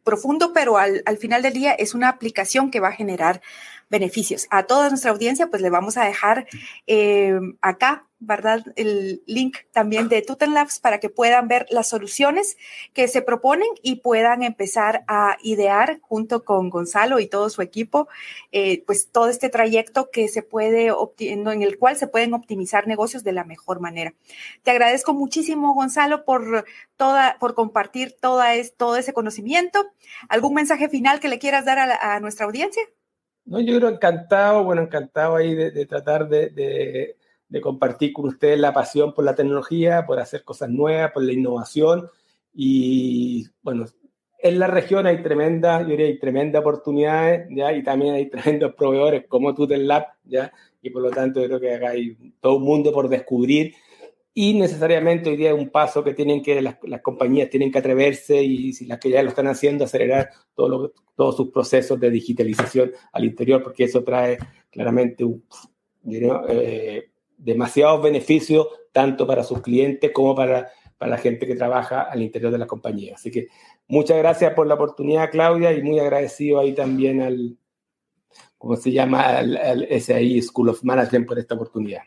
profundo, 0.03 0.53
pero 0.53 0.77
al, 0.77 1.05
al, 1.07 1.19
final 1.19 1.43
del 1.43 1.53
día 1.53 1.75
es 1.75 1.95
una 1.95 2.09
aplicación 2.09 2.69
que 2.73 2.81
va 2.81 2.89
a 2.89 2.93
generar 2.97 3.41
beneficios. 3.89 4.49
A 4.51 4.65
toda 4.65 4.89
nuestra 4.89 5.13
audiencia, 5.13 5.47
pues 5.47 5.63
le 5.63 5.71
vamos 5.71 5.97
a 5.97 6.05
dejar 6.05 6.49
eh, 6.89 7.39
acá, 7.61 8.08
¿verdad? 8.21 8.65
El 8.77 9.23
link 9.27 9.59
también 9.73 10.09
de 10.09 10.23
Tutan 10.23 10.55
Labs 10.55 10.81
para 10.81 10.99
que 10.99 11.09
puedan 11.09 11.47
ver 11.47 11.67
las 11.71 11.89
soluciones 11.89 12.57
que 12.93 13.07
se 13.07 13.23
proponen 13.23 13.69
y 13.83 13.97
puedan 13.97 14.43
empezar 14.43 15.05
a 15.07 15.37
idear 15.43 16.01
junto 16.01 16.45
con 16.45 16.69
Gonzalo 16.69 17.21
y 17.21 17.29
todo 17.29 17.49
su 17.49 17.63
equipo, 17.63 18.09
eh, 18.51 18.83
pues 18.87 19.11
todo 19.11 19.29
este 19.29 19.49
trayecto 19.49 20.11
que 20.11 20.29
se 20.29 20.43
puede, 20.43 20.93
en 21.19 21.63
el 21.63 21.79
cual 21.79 21.97
se 21.97 22.09
pueden 22.09 22.35
optimizar 22.35 22.87
negocios 22.89 23.23
de 23.23 23.33
la 23.33 23.45
mejor 23.45 23.81
manera. 23.81 24.15
Te 24.63 24.71
agradezco 24.73 25.15
muchísimo, 25.15 25.75
Gonzalo, 25.75 26.25
por 26.25 26.65
toda, 26.97 27.37
por 27.39 27.55
compartir 27.55 28.17
toda 28.21 28.55
es, 28.55 28.75
todo 28.75 28.97
ese 28.97 29.13
conocimiento. 29.13 29.87
¿Algún 30.29 30.55
mensaje 30.55 30.89
final 30.89 31.21
que 31.21 31.29
le 31.29 31.39
quieras 31.39 31.65
dar 31.65 31.79
a, 31.79 32.21
nuestra 32.21 32.47
audiencia? 32.47 32.83
No, 33.45 33.61
yo 33.61 33.77
creo 33.77 33.89
encantado, 33.89 34.65
bueno, 34.65 34.83
encantado 34.83 35.37
ahí 35.37 35.55
de, 35.55 35.87
tratar 35.87 36.29
de, 36.29 37.17
de, 37.49 37.61
compartir 37.61 38.13
con 38.13 38.27
ustedes 38.27 38.59
la 38.59 38.73
pasión 38.73 39.15
por 39.15 39.25
la 39.25 39.35
tecnología, 39.35 40.05
por 40.07 40.21
hacer 40.21 40.45
cosas 40.45 40.71
nuevas, 40.71 41.13
por 41.13 41.23
la 41.23 41.33
innovación. 41.33 42.09
Y 42.53 43.47
bueno, 43.63 43.87
en 44.39 44.59
la 44.59 44.67
región 44.67 45.07
hay 45.07 45.23
tremenda, 45.23 45.83
yo 45.83 45.89
diría, 45.89 46.07
hay 46.07 46.19
tremenda 46.19 46.61
oportunidades, 46.61 47.49
¿ya? 47.51 47.73
Y 47.73 47.83
también 47.83 48.15
hay 48.15 48.29
tremendos 48.31 48.75
proveedores 48.75 49.27
como 49.29 49.55
Tutel 49.55 49.87
Lab, 49.87 50.07
¿ya? 50.25 50.53
Y 50.81 50.91
por 50.91 51.03
lo 51.03 51.11
tanto, 51.11 51.41
yo 51.41 51.47
creo 51.47 51.61
que 51.61 51.75
acá 51.75 51.91
hay 51.91 52.17
todo 52.41 52.57
un 52.57 52.65
mundo 52.65 52.93
por 52.93 53.09
descubrir 53.09 53.75
y 54.41 54.55
necesariamente 54.55 55.31
hoy 55.31 55.37
día 55.37 55.51
es 55.51 55.59
un 55.59 55.69
paso 55.69 56.05
que 56.05 56.15
tienen 56.15 56.45
que 56.45 56.63
las, 56.63 56.77
las, 56.85 57.03
compañías 57.03 57.51
tienen 57.51 57.73
que 57.73 57.79
atreverse 57.81 58.41
y 58.41 58.73
si 58.73 58.87
las 58.87 59.01
que 59.01 59.11
ya 59.11 59.21
lo 59.21 59.31
están 59.31 59.49
haciendo 59.49 59.85
acelerar 59.85 60.31
todo 60.55 60.69
lo, 60.69 60.93
todos 61.17 61.37
sus 61.37 61.51
procesos 61.51 61.99
de 61.99 62.09
digitalización 62.09 62.93
al 63.13 63.25
interior 63.25 63.61
porque 63.65 63.83
eso 63.83 64.05
trae 64.05 64.39
claramente 64.71 65.25
un, 65.25 65.43
eh, 66.09 67.11
demasiados 67.39 68.03
beneficios 68.03 68.69
tanto 68.93 69.27
para 69.27 69.45
sus 69.45 69.63
clientes 69.63 70.11
como 70.13 70.35
para, 70.35 70.71
para 70.99 71.13
la 71.13 71.19
gente 71.19 71.47
que 71.47 71.55
trabaja 71.55 72.03
al 72.03 72.23
interior 72.23 72.53
de 72.53 72.59
la 72.59 72.67
compañía. 72.67 73.15
Así 73.15 73.31
que 73.31 73.49
muchas 73.87 74.19
gracias 74.19 74.53
por 74.55 74.67
la 74.67 74.75
oportunidad, 74.75 75.31
Claudia, 75.31 75.73
y 75.73 75.83
muy 75.83 75.99
agradecido 75.99 76.59
ahí 76.59 76.75
también 76.75 77.23
al, 77.23 77.57
¿cómo 78.59 78.77
se 78.77 78.93
llama? 78.93 79.23
Al, 79.23 79.57
al 79.57 80.01
SAI 80.01 80.43
School 80.43 80.71
of 80.71 80.83
Management 80.83 81.27
por 81.27 81.39
esta 81.39 81.55
oportunidad. 81.55 82.03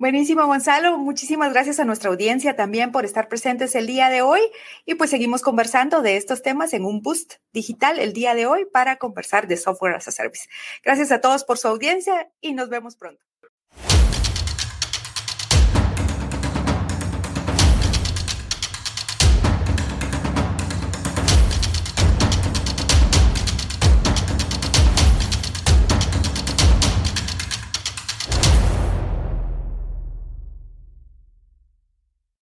Buenísimo, 0.00 0.46
Gonzalo. 0.46 0.96
Muchísimas 0.96 1.52
gracias 1.52 1.78
a 1.78 1.84
nuestra 1.84 2.08
audiencia 2.08 2.56
también 2.56 2.90
por 2.90 3.04
estar 3.04 3.28
presentes 3.28 3.74
el 3.74 3.86
día 3.86 4.08
de 4.08 4.22
hoy. 4.22 4.40
Y 4.86 4.94
pues 4.94 5.10
seguimos 5.10 5.42
conversando 5.42 6.00
de 6.00 6.16
estos 6.16 6.40
temas 6.40 6.72
en 6.72 6.86
un 6.86 7.02
boost 7.02 7.34
digital 7.52 7.98
el 7.98 8.14
día 8.14 8.34
de 8.34 8.46
hoy 8.46 8.64
para 8.64 8.96
conversar 8.96 9.46
de 9.46 9.58
software 9.58 9.96
as 9.96 10.08
a 10.08 10.10
service. 10.10 10.48
Gracias 10.82 11.12
a 11.12 11.20
todos 11.20 11.44
por 11.44 11.58
su 11.58 11.68
audiencia 11.68 12.32
y 12.40 12.54
nos 12.54 12.70
vemos 12.70 12.96
pronto. 12.96 13.29